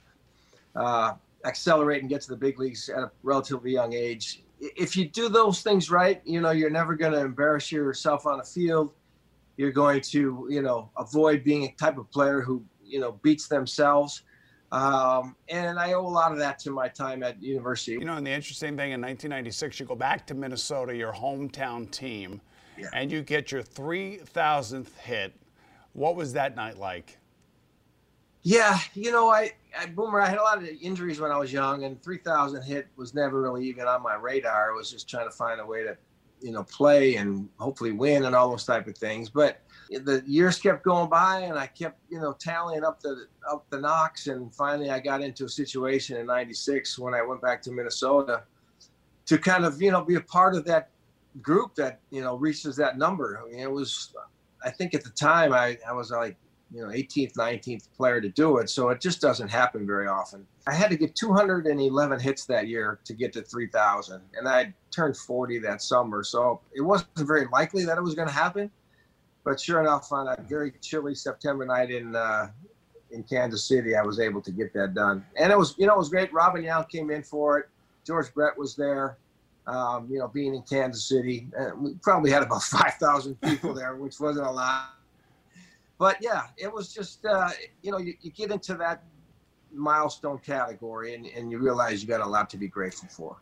uh, 0.74 1.12
accelerate 1.44 2.00
and 2.00 2.10
get 2.10 2.20
to 2.22 2.28
the 2.28 2.36
big 2.36 2.58
leagues 2.58 2.88
at 2.88 2.98
a 2.98 3.10
relatively 3.22 3.72
young 3.72 3.92
age. 3.92 4.42
If 4.60 4.96
you 4.96 5.08
do 5.08 5.28
those 5.28 5.62
things 5.62 5.90
right, 5.90 6.20
you 6.24 6.40
know, 6.40 6.50
you're 6.50 6.70
never 6.70 6.96
going 6.96 7.12
to 7.12 7.20
embarrass 7.20 7.70
yourself 7.70 8.26
on 8.26 8.40
a 8.40 8.44
field. 8.44 8.92
You're 9.56 9.72
going 9.72 10.00
to, 10.02 10.46
you 10.50 10.62
know, 10.62 10.90
avoid 10.96 11.44
being 11.44 11.64
a 11.64 11.72
type 11.72 11.98
of 11.98 12.10
player 12.10 12.40
who, 12.40 12.64
you 12.84 13.00
know, 13.00 13.12
beats 13.22 13.48
themselves. 13.48 14.22
Um, 14.70 15.34
and 15.48 15.78
I 15.78 15.94
owe 15.94 16.06
a 16.06 16.08
lot 16.08 16.32
of 16.32 16.38
that 16.38 16.58
to 16.60 16.70
my 16.70 16.88
time 16.88 17.22
at 17.22 17.42
university. 17.42 17.92
You 17.92 18.04
know, 18.04 18.16
and 18.16 18.26
the 18.26 18.30
interesting 18.30 18.76
thing 18.76 18.92
in 18.92 19.00
1996, 19.00 19.80
you 19.80 19.86
go 19.86 19.94
back 19.94 20.26
to 20.26 20.34
Minnesota, 20.34 20.94
your 20.94 21.12
hometown 21.12 21.90
team, 21.90 22.40
yeah. 22.76 22.88
and 22.92 23.10
you 23.10 23.22
get 23.22 23.50
your 23.50 23.62
3,000th 23.62 24.94
hit. 24.98 25.34
What 25.94 26.16
was 26.16 26.32
that 26.34 26.54
night 26.54 26.78
like? 26.78 27.17
Yeah, 28.42 28.78
you 28.94 29.10
know, 29.10 29.28
I, 29.28 29.52
I 29.78 29.86
Boomer, 29.86 30.20
I 30.20 30.28
had 30.28 30.38
a 30.38 30.42
lot 30.42 30.58
of 30.58 30.68
injuries 30.80 31.20
when 31.20 31.30
I 31.30 31.38
was 31.38 31.52
young, 31.52 31.84
and 31.84 32.02
3,000 32.02 32.62
hit 32.62 32.86
was 32.96 33.14
never 33.14 33.42
really 33.42 33.66
even 33.66 33.86
on 33.86 34.02
my 34.02 34.14
radar. 34.14 34.72
I 34.72 34.76
was 34.76 34.90
just 34.90 35.08
trying 35.08 35.28
to 35.28 35.34
find 35.34 35.60
a 35.60 35.66
way 35.66 35.82
to 35.82 35.96
you 36.40 36.52
know, 36.52 36.64
play 36.64 37.16
and 37.16 37.48
hopefully 37.58 37.92
win 37.92 38.24
and 38.24 38.34
all 38.34 38.50
those 38.50 38.64
type 38.64 38.86
of 38.86 38.96
things. 38.96 39.28
But 39.28 39.60
the 39.90 40.22
years 40.26 40.58
kept 40.58 40.84
going 40.84 41.08
by, 41.08 41.40
and 41.40 41.58
I 41.58 41.66
kept, 41.66 42.00
you 42.10 42.20
know, 42.20 42.32
tallying 42.32 42.84
up 42.84 43.00
the 43.00 43.26
up 43.50 43.66
the 43.70 43.80
knocks, 43.80 44.26
and 44.26 44.54
finally 44.54 44.90
I 44.90 45.00
got 45.00 45.22
into 45.22 45.44
a 45.44 45.48
situation 45.48 46.16
in 46.16 46.26
'96 46.26 46.98
when 46.98 47.14
I 47.14 47.22
went 47.22 47.42
back 47.42 47.62
to 47.62 47.72
Minnesota 47.72 48.42
to 49.26 49.38
kind 49.38 49.64
of, 49.64 49.80
you 49.80 49.90
know, 49.90 50.04
be 50.04 50.16
a 50.16 50.20
part 50.20 50.54
of 50.54 50.64
that 50.66 50.90
group 51.42 51.74
that 51.76 52.00
you 52.10 52.20
know 52.20 52.36
reaches 52.36 52.76
that 52.76 52.98
number. 52.98 53.42
I 53.42 53.50
mean, 53.50 53.60
it 53.60 53.70
was, 53.70 54.14
I 54.64 54.70
think 54.70 54.94
at 54.94 55.04
the 55.04 55.10
time 55.10 55.52
I 55.52 55.78
I 55.88 55.92
was 55.92 56.10
like 56.10 56.36
you 56.72 56.82
know 56.82 56.88
18th 56.88 57.34
19th 57.34 57.88
player 57.96 58.20
to 58.20 58.28
do 58.28 58.58
it 58.58 58.68
so 58.68 58.90
it 58.90 59.00
just 59.00 59.20
doesn't 59.20 59.48
happen 59.48 59.86
very 59.86 60.06
often. 60.06 60.46
I 60.66 60.74
had 60.74 60.90
to 60.90 60.96
get 60.96 61.14
211 61.14 62.20
hits 62.20 62.44
that 62.46 62.68
year 62.68 62.98
to 63.04 63.14
get 63.14 63.32
to 63.34 63.42
3000 63.42 64.20
and 64.34 64.48
i 64.48 64.72
turned 64.90 65.16
40 65.16 65.58
that 65.60 65.82
summer 65.82 66.22
so 66.22 66.60
it 66.74 66.82
wasn't 66.82 67.10
very 67.18 67.46
likely 67.52 67.84
that 67.84 67.98
it 67.98 68.02
was 68.02 68.14
going 68.14 68.28
to 68.28 68.34
happen. 68.34 68.70
But 69.44 69.60
sure 69.60 69.80
enough 69.80 70.12
on 70.12 70.28
a 70.28 70.36
very 70.42 70.72
chilly 70.82 71.14
september 71.14 71.64
night 71.64 71.90
in 71.90 72.14
uh, 72.14 72.48
in 73.10 73.22
kansas 73.22 73.64
city 73.64 73.94
i 73.96 74.02
was 74.02 74.20
able 74.20 74.42
to 74.42 74.50
get 74.50 74.72
that 74.74 74.94
done. 74.94 75.24
And 75.36 75.50
it 75.50 75.58
was 75.58 75.74
you 75.78 75.86
know 75.86 75.94
it 75.94 75.98
was 75.98 76.10
great. 76.10 76.32
Robin 76.32 76.62
yount 76.62 76.88
came 76.90 77.10
in 77.10 77.22
for 77.22 77.58
it. 77.58 77.68
George 78.06 78.32
brett 78.34 78.58
was 78.58 78.76
there 78.76 79.16
um, 79.66 80.06
you 80.10 80.18
know 80.18 80.28
being 80.28 80.54
in 80.54 80.62
kansas 80.62 81.08
city 81.08 81.48
we 81.78 81.94
probably 82.02 82.30
had 82.30 82.42
about 82.42 82.62
5000 82.62 83.40
people 83.40 83.72
there 83.72 83.96
which 83.96 84.20
wasn't 84.20 84.46
a 84.46 84.50
lot 84.50 84.97
but 85.98 86.16
yeah, 86.20 86.44
it 86.56 86.72
was 86.72 86.92
just 86.92 87.26
uh, 87.26 87.50
you 87.82 87.90
know 87.90 87.98
you, 87.98 88.14
you, 88.20 88.30
get 88.30 88.50
into 88.50 88.74
that 88.74 89.02
milestone 89.72 90.38
category 90.38 91.14
and, 91.14 91.26
and 91.26 91.50
you 91.50 91.58
realize 91.58 92.02
you 92.02 92.08
got 92.08 92.20
a 92.20 92.26
lot 92.26 92.48
to 92.50 92.56
be 92.56 92.68
grateful 92.68 93.08
for. 93.08 93.36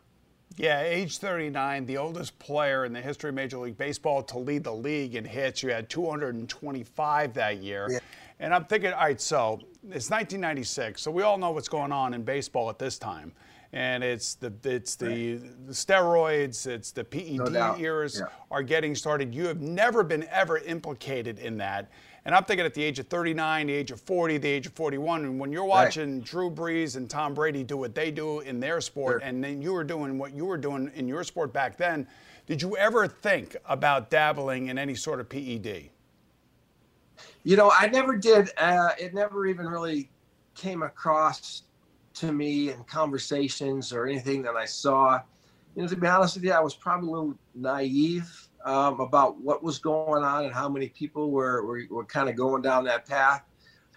Yeah, 0.57 0.81
age 0.81 1.19
39, 1.19 1.85
the 1.85 1.97
oldest 1.97 2.37
player 2.39 2.85
in 2.85 2.91
the 2.91 3.01
history 3.01 3.29
of 3.29 3.35
Major 3.35 3.59
League 3.59 3.77
Baseball 3.77 4.23
to 4.23 4.39
lead 4.39 4.63
the 4.63 4.73
league 4.73 5.13
in 5.13 5.23
hits. 5.23 5.61
You 5.61 5.69
had 5.69 5.87
225 5.87 7.33
that 7.35 7.57
year. 7.57 7.87
Yeah. 7.91 7.99
And 8.39 8.53
I'm 8.53 8.65
thinking, 8.65 8.91
all 8.91 9.01
right, 9.01 9.21
so 9.21 9.59
it's 9.83 10.09
1996, 10.09 11.01
so 11.01 11.11
we 11.11 11.21
all 11.21 11.37
know 11.37 11.51
what's 11.51 11.69
going 11.69 11.91
on 11.91 12.15
in 12.15 12.23
baseball 12.23 12.69
at 12.69 12.79
this 12.79 12.97
time 12.97 13.33
and 13.73 14.03
it's 14.03 14.35
the 14.35 14.53
it's 14.63 14.95
the, 14.95 15.35
the 15.65 15.73
steroids, 15.73 16.67
it's 16.67 16.91
the 16.91 17.03
PED 17.03 17.51
no 17.51 17.75
eras 17.77 18.19
yeah. 18.19 18.27
are 18.49 18.63
getting 18.63 18.95
started. 18.95 19.33
You 19.33 19.45
have 19.47 19.61
never 19.61 20.03
been 20.03 20.25
ever 20.31 20.57
implicated 20.59 21.39
in 21.39 21.57
that. 21.57 21.89
And 22.27 22.35
I'm 22.35 22.43
thinking 22.43 22.65
at 22.65 22.73
the 22.73 22.83
age 22.83 22.99
of 22.99 23.07
39, 23.07 23.67
the 23.67 23.73
age 23.73 23.89
of 23.89 24.01
40, 24.01 24.37
the 24.39 24.49
age 24.49 24.65
of 24.65 24.73
41, 24.73 25.23
and 25.23 25.39
when 25.39 25.49
you're 25.53 25.63
watching 25.63 26.15
right. 26.15 26.23
Drew 26.25 26.51
Brees 26.51 26.97
and 26.97 27.09
Tom 27.09 27.33
Brady 27.33 27.63
do 27.63 27.77
what 27.77 27.95
they 27.95 28.11
do 28.11 28.41
in 28.41 28.59
their 28.59 28.81
sport, 28.81 29.21
sure. 29.21 29.29
and 29.29 29.41
then 29.41 29.61
you 29.61 29.71
were 29.71 29.85
doing 29.85 30.17
what 30.17 30.33
you 30.33 30.43
were 30.43 30.57
doing 30.57 30.91
in 30.95 31.07
your 31.07 31.23
sport 31.23 31.53
back 31.53 31.77
then, 31.77 32.05
did 32.45 32.61
you 32.61 32.75
ever 32.75 33.07
think 33.07 33.55
about 33.63 34.09
dabbling 34.09 34.67
in 34.67 34.77
any 34.77 34.93
sort 34.93 35.21
of 35.21 35.29
PED? 35.29 35.89
You 37.45 37.55
know, 37.55 37.71
I 37.73 37.87
never 37.87 38.17
did. 38.17 38.49
Uh, 38.57 38.89
it 38.99 39.13
never 39.13 39.45
even 39.45 39.65
really 39.65 40.09
came 40.53 40.83
across 40.83 41.63
to 42.15 42.33
me 42.33 42.71
in 42.71 42.83
conversations 42.83 43.93
or 43.93 44.05
anything 44.05 44.41
that 44.41 44.57
I 44.57 44.65
saw. 44.65 45.21
You 45.77 45.83
know, 45.83 45.89
to 45.89 45.95
be 45.95 46.07
honest 46.07 46.33
with 46.33 46.43
you, 46.43 46.53
I 46.53 46.59
was 46.59 46.73
probably 46.73 47.09
a 47.09 47.11
little 47.11 47.37
naive 47.53 48.49
um, 48.65 48.99
about 48.99 49.39
what 49.39 49.61
was 49.61 49.77
going 49.77 50.23
on 50.23 50.45
and 50.45 50.51
how 50.51 50.67
many 50.67 50.89
people 50.89 51.29
were, 51.29 51.63
were, 51.67 51.83
were 51.91 52.03
kind 52.03 52.27
of 52.27 52.35
going 52.35 52.63
down 52.63 52.83
that 52.85 53.05
path. 53.07 53.43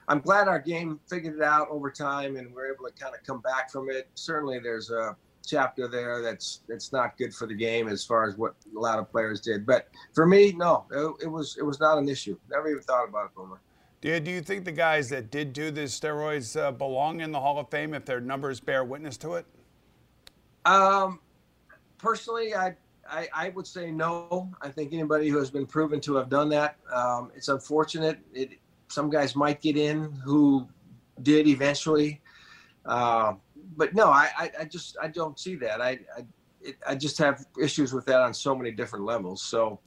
I'm 0.07 0.21
glad 0.21 0.47
our 0.47 0.59
game 0.59 1.01
figured 1.09 1.37
it 1.37 1.43
out 1.43 1.69
over 1.71 1.91
time 1.91 2.37
and 2.37 2.55
we're 2.55 2.71
able 2.71 2.85
to 2.85 2.93
kind 3.03 3.15
of 3.15 3.25
come 3.25 3.41
back 3.41 3.71
from 3.71 3.89
it. 3.89 4.11
Certainly, 4.15 4.59
there's 4.59 4.91
a 4.91 5.17
chapter 5.47 5.89
there 5.89 6.21
that's 6.21 6.61
that's 6.69 6.93
not 6.93 7.17
good 7.17 7.35
for 7.35 7.47
the 7.47 7.55
game 7.55 7.89
as 7.89 8.05
far 8.05 8.29
as 8.29 8.37
what 8.37 8.57
a 8.77 8.79
lot 8.79 8.99
of 8.99 9.11
players 9.11 9.41
did. 9.41 9.65
But 9.65 9.89
for 10.13 10.27
me, 10.27 10.53
no, 10.53 10.85
it, 10.91 11.25
it 11.25 11.29
was 11.29 11.57
it 11.59 11.63
was 11.63 11.81
not 11.81 11.97
an 11.97 12.11
issue. 12.11 12.37
Never 12.51 12.69
even 12.69 12.83
thought 12.83 13.09
about 13.09 13.25
it, 13.25 13.35
Boomer. 13.35 13.59
Do 14.03 14.09
you, 14.11 14.21
do 14.21 14.31
you 14.31 14.43
think 14.43 14.67
the 14.67 14.73
guys 14.73 15.09
that 15.09 15.31
did 15.31 15.55
do 15.55 15.71
the 15.71 15.83
steroids 15.83 16.61
uh, 16.61 16.73
belong 16.73 17.21
in 17.21 17.33
the 17.33 17.41
Hall 17.41 17.59
of 17.59 17.71
Fame 17.71 17.95
if 17.95 18.05
their 18.05 18.21
numbers 18.21 18.61
bear 18.61 18.85
witness 18.85 19.17
to 19.19 19.37
it? 19.37 19.47
Um, 20.67 21.21
personally, 22.01 22.55
I 22.55 22.77
I, 23.09 23.29
I, 23.35 23.49
would 23.51 23.67
say 23.67 23.91
no. 23.91 24.51
I 24.61 24.69
think 24.69 24.93
anybody 24.93 25.29
who 25.29 25.39
has 25.39 25.51
been 25.51 25.67
proven 25.67 26.01
to 26.03 26.15
have 26.17 26.29
done 26.29 26.49
that, 26.51 26.77
um, 26.93 27.33
it's 27.35 27.49
unfortunate. 27.49 28.19
It, 28.33 28.59
some 28.89 29.11
guys 29.11 29.35
might 29.35 29.61
get 29.61 29.77
in 29.77 30.13
who 30.25 30.69
did 31.23 31.49
eventually, 31.49 32.21
uh, 32.85 33.35
but 33.77 33.95
no, 33.95 34.07
I, 34.07 34.29
I, 34.39 34.51
I, 34.61 34.65
just 34.65 34.97
I 35.01 35.09
don't 35.09 35.39
see 35.39 35.55
that. 35.57 35.81
I 35.81 35.99
I, 36.17 36.25
it, 36.61 36.77
I, 36.87 36.95
just 36.95 37.19
have 37.19 37.47
issues 37.61 37.93
with 37.93 38.05
that 38.07 38.21
on 38.21 38.35
so 38.35 38.55
many 38.55 38.71
different 38.71 39.05
levels. 39.05 39.43
So, 39.43 39.81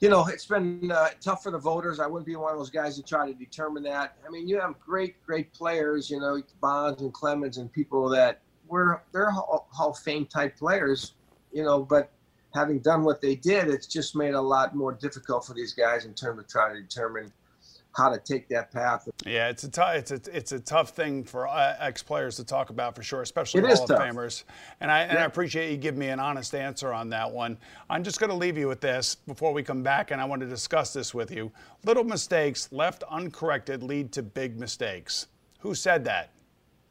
you 0.00 0.08
know, 0.08 0.26
it's 0.26 0.46
been 0.46 0.90
uh, 0.90 1.10
tough 1.20 1.42
for 1.42 1.50
the 1.50 1.58
voters. 1.58 2.00
I 2.00 2.06
wouldn't 2.06 2.26
be 2.26 2.36
one 2.36 2.52
of 2.52 2.58
those 2.58 2.70
guys 2.70 2.96
to 2.96 3.02
try 3.02 3.26
to 3.26 3.34
determine 3.34 3.82
that. 3.84 4.16
I 4.26 4.30
mean, 4.30 4.48
you 4.48 4.60
have 4.60 4.78
great 4.80 5.22
great 5.24 5.52
players, 5.52 6.10
you 6.10 6.20
know, 6.20 6.42
Bonds 6.60 7.02
and 7.02 7.12
Clemens 7.12 7.58
and 7.58 7.72
people 7.72 8.08
that 8.10 8.40
were 8.66 9.02
they're 9.12 9.30
Hall, 9.30 9.68
Hall 9.70 9.90
of 9.90 9.98
Fame 9.98 10.26
type 10.26 10.56
players, 10.56 11.14
you 11.54 11.62
know, 11.62 11.82
but 11.82 12.10
having 12.54 12.80
done 12.80 13.04
what 13.04 13.22
they 13.22 13.36
did, 13.36 13.68
it's 13.68 13.86
just 13.86 14.14
made 14.14 14.34
a 14.34 14.40
lot 14.40 14.74
more 14.74 14.92
difficult 14.92 15.46
for 15.46 15.54
these 15.54 15.72
guys 15.72 16.04
in 16.04 16.12
terms 16.12 16.40
of 16.40 16.48
trying 16.48 16.74
to 16.74 16.82
determine 16.82 17.32
how 17.96 18.08
to 18.08 18.18
take 18.18 18.48
that 18.48 18.72
path. 18.72 19.08
Yeah, 19.24 19.48
it's 19.48 19.62
a 19.62 19.70
tough 19.70 19.94
it's 19.94 20.10
a, 20.10 20.20
it's 20.36 20.50
a 20.50 20.58
tough 20.58 20.90
thing 20.90 21.22
for 21.22 21.46
uh, 21.46 21.76
ex 21.78 22.02
players 22.02 22.34
to 22.36 22.44
talk 22.44 22.70
about 22.70 22.96
for 22.96 23.04
sure, 23.04 23.22
especially 23.22 23.60
Hall 23.60 23.84
of 23.84 23.88
Famers. 23.88 24.42
And 24.80 24.90
I 24.90 25.02
and 25.02 25.16
I 25.16 25.22
appreciate 25.22 25.70
you 25.70 25.76
giving 25.76 26.00
me 26.00 26.08
an 26.08 26.18
honest 26.18 26.56
answer 26.56 26.92
on 26.92 27.08
that 27.10 27.30
one. 27.30 27.56
I'm 27.88 28.02
just 28.02 28.18
going 28.18 28.30
to 28.30 28.36
leave 28.36 28.58
you 28.58 28.66
with 28.66 28.80
this 28.80 29.14
before 29.14 29.52
we 29.52 29.62
come 29.62 29.84
back, 29.84 30.10
and 30.10 30.20
I 30.20 30.24
want 30.24 30.40
to 30.40 30.48
discuss 30.48 30.92
this 30.92 31.14
with 31.14 31.30
you. 31.30 31.52
Little 31.84 32.04
mistakes 32.04 32.68
left 32.72 33.04
uncorrected 33.08 33.84
lead 33.84 34.10
to 34.12 34.24
big 34.24 34.58
mistakes. 34.58 35.28
Who 35.60 35.76
said 35.76 36.04
that? 36.04 36.32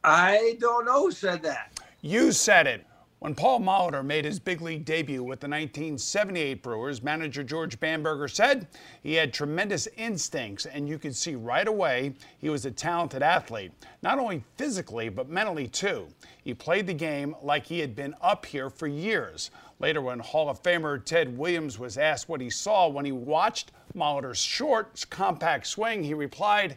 I 0.04 0.56
don't 0.58 0.86
know 0.86 1.04
who 1.04 1.12
said 1.12 1.42
that. 1.42 1.78
You 2.00 2.32
said 2.32 2.66
it. 2.66 2.86
When 3.24 3.34
Paul 3.34 3.60
Molitor 3.60 4.04
made 4.04 4.26
his 4.26 4.38
big 4.38 4.60
league 4.60 4.84
debut 4.84 5.22
with 5.22 5.40
the 5.40 5.48
1978 5.48 6.62
Brewers, 6.62 7.02
manager 7.02 7.42
George 7.42 7.80
Bamberger 7.80 8.28
said 8.28 8.66
he 9.02 9.14
had 9.14 9.32
tremendous 9.32 9.88
instincts, 9.96 10.66
and 10.66 10.86
you 10.86 10.98
could 10.98 11.16
see 11.16 11.34
right 11.34 11.66
away 11.66 12.16
he 12.36 12.50
was 12.50 12.66
a 12.66 12.70
talented 12.70 13.22
athlete, 13.22 13.72
not 14.02 14.18
only 14.18 14.44
physically, 14.58 15.08
but 15.08 15.30
mentally 15.30 15.66
too. 15.66 16.08
He 16.42 16.52
played 16.52 16.86
the 16.86 16.92
game 16.92 17.34
like 17.40 17.64
he 17.64 17.78
had 17.78 17.96
been 17.96 18.14
up 18.20 18.44
here 18.44 18.68
for 18.68 18.88
years. 18.88 19.50
Later, 19.78 20.02
when 20.02 20.18
Hall 20.18 20.50
of 20.50 20.62
Famer 20.62 21.02
Ted 21.02 21.34
Williams 21.38 21.78
was 21.78 21.96
asked 21.96 22.28
what 22.28 22.42
he 22.42 22.50
saw 22.50 22.88
when 22.88 23.06
he 23.06 23.12
watched 23.12 23.72
Molitor's 23.96 24.36
short, 24.36 25.02
compact 25.08 25.66
swing, 25.66 26.04
he 26.04 26.12
replied, 26.12 26.76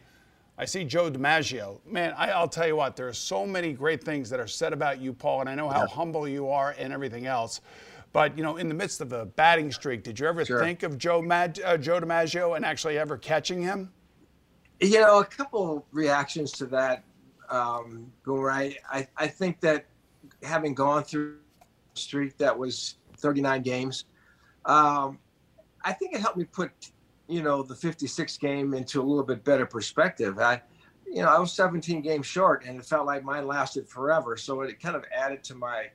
I 0.59 0.65
see 0.65 0.83
Joe 0.83 1.11
DiMaggio. 1.11 1.79
Man, 1.85 2.13
I, 2.17 2.39
will 2.39 2.47
tell 2.47 2.65
you 2.65 2.75
what, 2.75 2.95
there 2.95 3.07
are 3.07 3.13
so 3.13 3.45
many 3.45 3.73
great 3.73 4.03
things 4.03 4.29
that 4.31 4.39
are 4.39 4.47
said 4.47 4.73
about 4.73 4.99
you, 4.99 5.13
Paul, 5.13 5.41
and 5.41 5.49
I 5.49 5.53
know 5.53 5.69
how 5.69 5.81
yeah. 5.81 5.87
humble 5.87 6.27
you 6.27 6.49
are 6.49 6.75
and 6.79 6.91
everything 6.91 7.27
else. 7.27 7.61
But, 8.11 8.35
you 8.35 8.43
know, 8.43 8.57
in 8.57 8.67
the 8.67 8.73
midst 8.73 8.99
of 8.99 9.13
a 9.13 9.25
batting 9.25 9.71
streak, 9.71 10.03
did 10.03 10.19
you 10.19 10.25
ever 10.25 10.43
sure. 10.43 10.59
think 10.59 10.81
of 10.81 10.97
Joe, 10.97 11.21
Mad, 11.21 11.59
uh, 11.63 11.77
Joe 11.77 11.99
DiMaggio 11.99 12.55
and 12.55 12.65
actually 12.65 12.97
ever 12.97 13.17
catching 13.17 13.61
him? 13.61 13.91
You 14.79 14.99
know, 15.01 15.19
a 15.19 15.25
couple 15.25 15.85
reactions 15.91 16.51
to 16.53 16.65
that, 16.67 17.03
um, 17.49 18.11
right. 18.25 18.77
I, 18.89 19.07
I 19.15 19.27
think 19.27 19.59
that 19.59 19.85
having 20.41 20.73
gone 20.73 21.03
through 21.03 21.37
a 21.61 21.99
streak 21.99 22.35
that 22.37 22.57
was 22.57 22.95
39 23.17 23.61
games, 23.61 24.05
um, 24.65 25.19
I 25.83 25.93
think 25.93 26.15
it 26.15 26.21
helped 26.21 26.37
me 26.37 26.45
put 26.45 26.71
you 27.27 27.43
know, 27.43 27.61
the 27.61 27.75
56 27.75 28.37
game 28.37 28.73
into 28.73 29.01
a 29.01 29.03
little 29.03 29.23
bit 29.23 29.43
better 29.43 29.65
perspective. 29.65 30.39
I, 30.39 30.61
you 31.05 31.21
know, 31.21 31.29
I 31.29 31.39
was 31.39 31.51
17 31.53 32.01
games 32.01 32.25
short 32.25 32.65
and 32.65 32.79
it 32.79 32.85
felt 32.85 33.05
like 33.05 33.23
mine 33.23 33.47
lasted 33.47 33.87
forever. 33.87 34.37
So 34.37 34.61
it 34.61 34.79
kind 34.79 34.95
of 34.95 35.03
added 35.15 35.43
to 35.45 35.55
my 35.55 35.87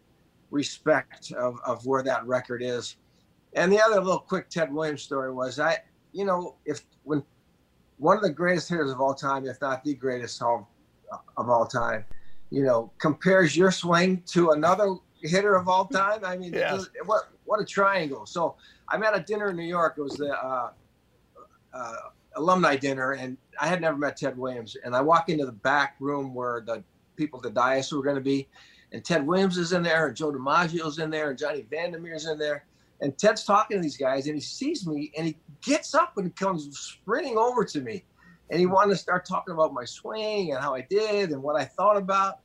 respect 0.50 1.32
of, 1.32 1.58
of 1.66 1.84
where 1.86 2.02
that 2.02 2.26
record 2.26 2.62
is. 2.62 2.96
And 3.54 3.72
the 3.72 3.80
other 3.80 4.00
little 4.00 4.20
quick 4.20 4.48
Ted 4.48 4.72
Williams 4.72 5.02
story 5.02 5.32
was 5.32 5.58
I, 5.58 5.78
you 6.12 6.24
know, 6.24 6.56
if 6.64 6.82
when 7.04 7.22
one 7.98 8.16
of 8.16 8.22
the 8.22 8.30
greatest 8.30 8.68
hitters 8.68 8.90
of 8.90 9.00
all 9.00 9.14
time, 9.14 9.46
if 9.46 9.60
not 9.60 9.84
the 9.84 9.94
greatest 9.94 10.40
of, 10.42 10.66
of 11.36 11.48
all 11.48 11.66
time, 11.66 12.04
you 12.50 12.64
know, 12.64 12.90
compares 12.98 13.56
your 13.56 13.70
swing 13.70 14.22
to 14.26 14.50
another 14.50 14.96
hitter 15.22 15.54
of 15.54 15.68
all 15.68 15.86
time. 15.86 16.24
I 16.24 16.36
mean, 16.36 16.52
yeah. 16.54 16.78
what 17.06 17.24
what 17.44 17.60
a 17.60 17.64
triangle. 17.64 18.26
So 18.26 18.56
I'm 18.88 19.02
at 19.02 19.16
a 19.16 19.20
dinner 19.20 19.50
in 19.50 19.56
New 19.56 19.62
York. 19.62 19.94
It 19.98 20.02
was 20.02 20.14
the 20.14 20.32
uh, 20.32 20.70
uh, 21.74 21.96
alumni 22.36 22.76
dinner, 22.76 23.12
and 23.12 23.36
I 23.60 23.66
had 23.66 23.80
never 23.80 23.96
met 23.96 24.16
Ted 24.16 24.36
Williams. 24.36 24.76
And 24.84 24.94
I 24.94 25.00
walk 25.00 25.28
into 25.28 25.46
the 25.46 25.52
back 25.52 25.96
room 26.00 26.34
where 26.34 26.62
the 26.66 26.82
people 27.16 27.38
at 27.38 27.42
the 27.42 27.50
dais 27.50 27.92
were 27.92 28.02
going 28.02 28.16
to 28.16 28.22
be, 28.22 28.48
and 28.92 29.04
Ted 29.04 29.26
Williams 29.26 29.58
is 29.58 29.72
in 29.72 29.82
there, 29.82 30.08
and 30.08 30.16
Joe 30.16 30.32
DiMaggio's 30.32 30.98
in 30.98 31.10
there, 31.10 31.30
and 31.30 31.38
Johnny 31.38 31.66
Vander 31.70 31.98
Meer's 31.98 32.26
in 32.26 32.38
there. 32.38 32.64
And 33.00 33.18
Ted's 33.18 33.44
talking 33.44 33.78
to 33.78 33.82
these 33.82 33.96
guys, 33.96 34.26
and 34.26 34.34
he 34.36 34.40
sees 34.40 34.86
me, 34.86 35.12
and 35.16 35.26
he 35.26 35.36
gets 35.60 35.94
up 35.94 36.18
and 36.18 36.34
comes 36.36 36.78
sprinting 36.78 37.36
over 37.36 37.64
to 37.64 37.80
me. 37.80 38.04
And 38.50 38.60
he 38.60 38.66
wanted 38.66 38.92
to 38.92 38.98
start 38.98 39.26
talking 39.26 39.54
about 39.54 39.72
my 39.72 39.84
swing 39.84 40.52
and 40.52 40.60
how 40.60 40.74
I 40.74 40.82
did 40.82 41.30
and 41.30 41.42
what 41.42 41.56
I 41.60 41.64
thought 41.64 41.96
about. 41.96 42.40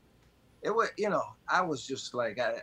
It 0.63 0.73
was, 0.73 0.89
you 0.97 1.09
know, 1.09 1.23
I 1.47 1.61
was 1.61 1.85
just 1.85 2.13
like, 2.13 2.39
I, 2.39 2.61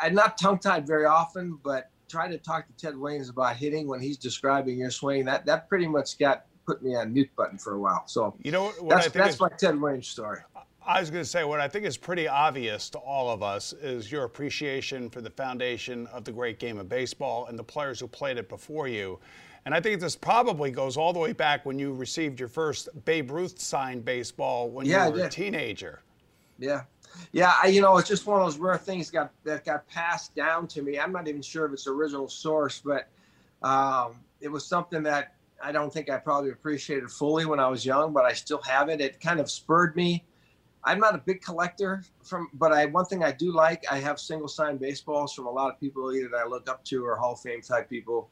I'm 0.00 0.14
not 0.14 0.38
tongue 0.38 0.58
tied 0.58 0.86
very 0.86 1.06
often, 1.06 1.58
but 1.64 1.89
try 2.10 2.28
to 2.28 2.38
talk 2.38 2.66
to 2.66 2.72
Ted 2.74 2.96
Williams 2.96 3.28
about 3.28 3.56
hitting 3.56 3.86
when 3.86 4.00
he's 4.00 4.18
describing 4.18 4.78
your 4.78 4.90
swing. 4.90 5.24
That 5.24 5.46
that 5.46 5.68
pretty 5.68 5.86
much 5.86 6.18
got 6.18 6.46
put 6.66 6.82
me 6.82 6.94
on 6.94 7.12
mute 7.12 7.30
button 7.36 7.58
for 7.58 7.74
a 7.74 7.78
while. 7.78 8.04
So 8.06 8.34
you 8.42 8.52
know 8.52 8.72
what 8.80 8.90
that's 8.90 9.06
I 9.06 9.08
think 9.10 9.24
that's 9.24 9.34
is, 9.34 9.40
my 9.40 9.48
Ted 9.48 9.80
Williams 9.80 10.08
story. 10.08 10.40
I 10.86 11.00
was 11.00 11.10
going 11.10 11.22
to 11.22 11.28
say 11.28 11.44
what 11.44 11.60
I 11.60 11.68
think 11.68 11.84
is 11.84 11.96
pretty 11.96 12.26
obvious 12.26 12.88
to 12.90 12.98
all 12.98 13.30
of 13.30 13.42
us 13.42 13.72
is 13.74 14.10
your 14.10 14.24
appreciation 14.24 15.10
for 15.10 15.20
the 15.20 15.30
foundation 15.30 16.06
of 16.08 16.24
the 16.24 16.32
great 16.32 16.58
game 16.58 16.78
of 16.78 16.88
baseball 16.88 17.46
and 17.46 17.58
the 17.58 17.62
players 17.62 18.00
who 18.00 18.08
played 18.08 18.38
it 18.38 18.48
before 18.48 18.88
you. 18.88 19.18
And 19.66 19.74
I 19.74 19.80
think 19.80 20.00
this 20.00 20.16
probably 20.16 20.70
goes 20.70 20.96
all 20.96 21.12
the 21.12 21.18
way 21.18 21.32
back 21.32 21.66
when 21.66 21.78
you 21.78 21.92
received 21.92 22.40
your 22.40 22.48
first 22.48 22.88
Babe 23.04 23.30
Ruth 23.30 23.60
signed 23.60 24.04
baseball 24.04 24.70
when 24.70 24.86
Yeah, 24.86 25.06
you 25.06 25.12
were 25.12 25.24
a 25.24 25.28
teenager. 25.28 26.00
Yeah, 26.58 26.84
yeah. 27.32 27.54
I, 27.62 27.68
you 27.68 27.80
know, 27.80 27.96
it's 27.98 28.08
just 28.08 28.26
one 28.26 28.40
of 28.40 28.46
those 28.46 28.58
rare 28.58 28.78
things 28.78 29.10
got 29.10 29.32
that 29.44 29.64
got 29.64 29.86
passed 29.88 30.34
down 30.34 30.66
to 30.68 30.82
me. 30.82 30.98
I'm 30.98 31.12
not 31.12 31.28
even 31.28 31.42
sure 31.42 31.64
of 31.64 31.72
its 31.72 31.86
original 31.86 32.28
source, 32.28 32.82
but 32.84 33.08
um, 33.62 34.16
it 34.40 34.48
was 34.48 34.66
something 34.66 35.02
that 35.04 35.34
I 35.62 35.72
don't 35.72 35.92
think 35.92 36.10
I 36.10 36.16
probably 36.16 36.50
appreciated 36.50 37.10
fully 37.10 37.44
when 37.44 37.60
I 37.60 37.68
was 37.68 37.84
young, 37.84 38.12
but 38.12 38.24
I 38.24 38.32
still 38.32 38.62
have 38.62 38.88
it. 38.88 39.00
It 39.00 39.20
kind 39.20 39.40
of 39.40 39.50
spurred 39.50 39.94
me. 39.96 40.24
I'm 40.82 40.98
not 40.98 41.14
a 41.14 41.18
big 41.18 41.42
collector 41.42 42.02
from, 42.22 42.48
but 42.54 42.72
I 42.72 42.86
one 42.86 43.04
thing 43.04 43.22
I 43.22 43.32
do 43.32 43.52
like. 43.52 43.84
I 43.90 43.98
have 43.98 44.18
single 44.18 44.48
sign 44.48 44.78
baseballs 44.78 45.34
from 45.34 45.46
a 45.46 45.50
lot 45.50 45.70
of 45.70 45.78
people 45.78 46.12
either 46.12 46.28
that 46.28 46.38
I 46.38 46.46
look 46.46 46.68
up 46.70 46.82
to 46.86 47.04
or 47.04 47.16
Hall 47.16 47.34
of 47.34 47.40
Fame 47.40 47.60
type 47.60 47.90
people, 47.90 48.30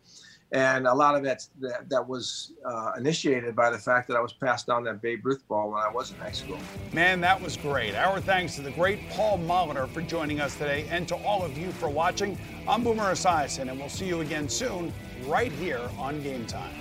and 0.52 0.86
a 0.86 0.94
lot 0.94 1.14
of 1.14 1.22
that's, 1.22 1.50
that 1.60 1.88
that 1.90 2.06
was 2.06 2.52
uh, 2.64 2.92
initiated 2.96 3.54
by 3.54 3.70
the 3.70 3.78
fact 3.78 4.08
that 4.08 4.16
I 4.16 4.20
was 4.20 4.32
passed 4.32 4.66
down 4.66 4.84
that 4.84 5.02
Babe 5.02 5.24
Ruth 5.24 5.46
ball 5.48 5.70
when 5.70 5.80
I 5.80 5.90
was 5.90 6.10
in 6.10 6.16
high 6.16 6.32
school. 6.32 6.58
Man, 6.92 7.20
that 7.20 7.40
was 7.40 7.56
great. 7.56 7.94
Our 7.94 8.20
thanks 8.20 8.54
to 8.56 8.62
the 8.62 8.70
great 8.70 9.08
Paul 9.10 9.38
Molitor 9.38 9.88
for 9.88 10.00
joining 10.00 10.40
us 10.40 10.54
today 10.54 10.86
and 10.90 11.06
to 11.08 11.16
all 11.16 11.44
of 11.44 11.58
you 11.58 11.70
for 11.72 11.88
watching. 11.88 12.38
I'm 12.66 12.82
Boomer 12.82 13.12
Esiason, 13.12 13.70
and 13.70 13.78
we'll 13.78 13.88
see 13.88 14.06
you 14.06 14.20
again 14.20 14.48
soon 14.48 14.92
right 15.26 15.52
here 15.52 15.80
on 15.98 16.22
Game 16.22 16.46
Time. 16.46 16.74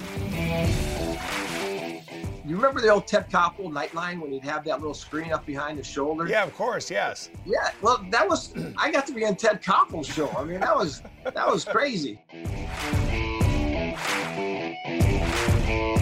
You 2.46 2.56
remember 2.56 2.80
the 2.80 2.88
old 2.88 3.08
Ted 3.08 3.30
Koppel 3.30 3.70
Nightline 3.70 4.22
when 4.22 4.32
he'd 4.32 4.46
have 4.46 4.64
that 4.64 4.80
little 4.80 4.94
screen 4.94 5.34
up 5.34 5.46
behind 5.46 5.78
his 5.78 5.86
shoulder? 5.86 6.26
Yeah, 6.28 6.46
of 6.46 6.56
course, 6.56 6.90
yes. 6.90 7.30
Yeah. 7.46 7.72
Well, 7.82 8.06
that 8.10 8.26
was 8.28 8.54
I 8.78 8.90
got 8.90 9.06
to 9.08 9.14
be 9.14 9.26
on 9.26 9.36
Ted 9.36 9.62
Koppel's 9.62 10.08
show. 10.08 10.30
I 10.30 10.46
mean, 10.46 10.62
that 10.62 10.74
was 10.74 11.02
that 11.26 11.46
was 11.46 11.66
crazy. 11.66 12.22
Thank 14.68 15.70
you. 15.70 15.97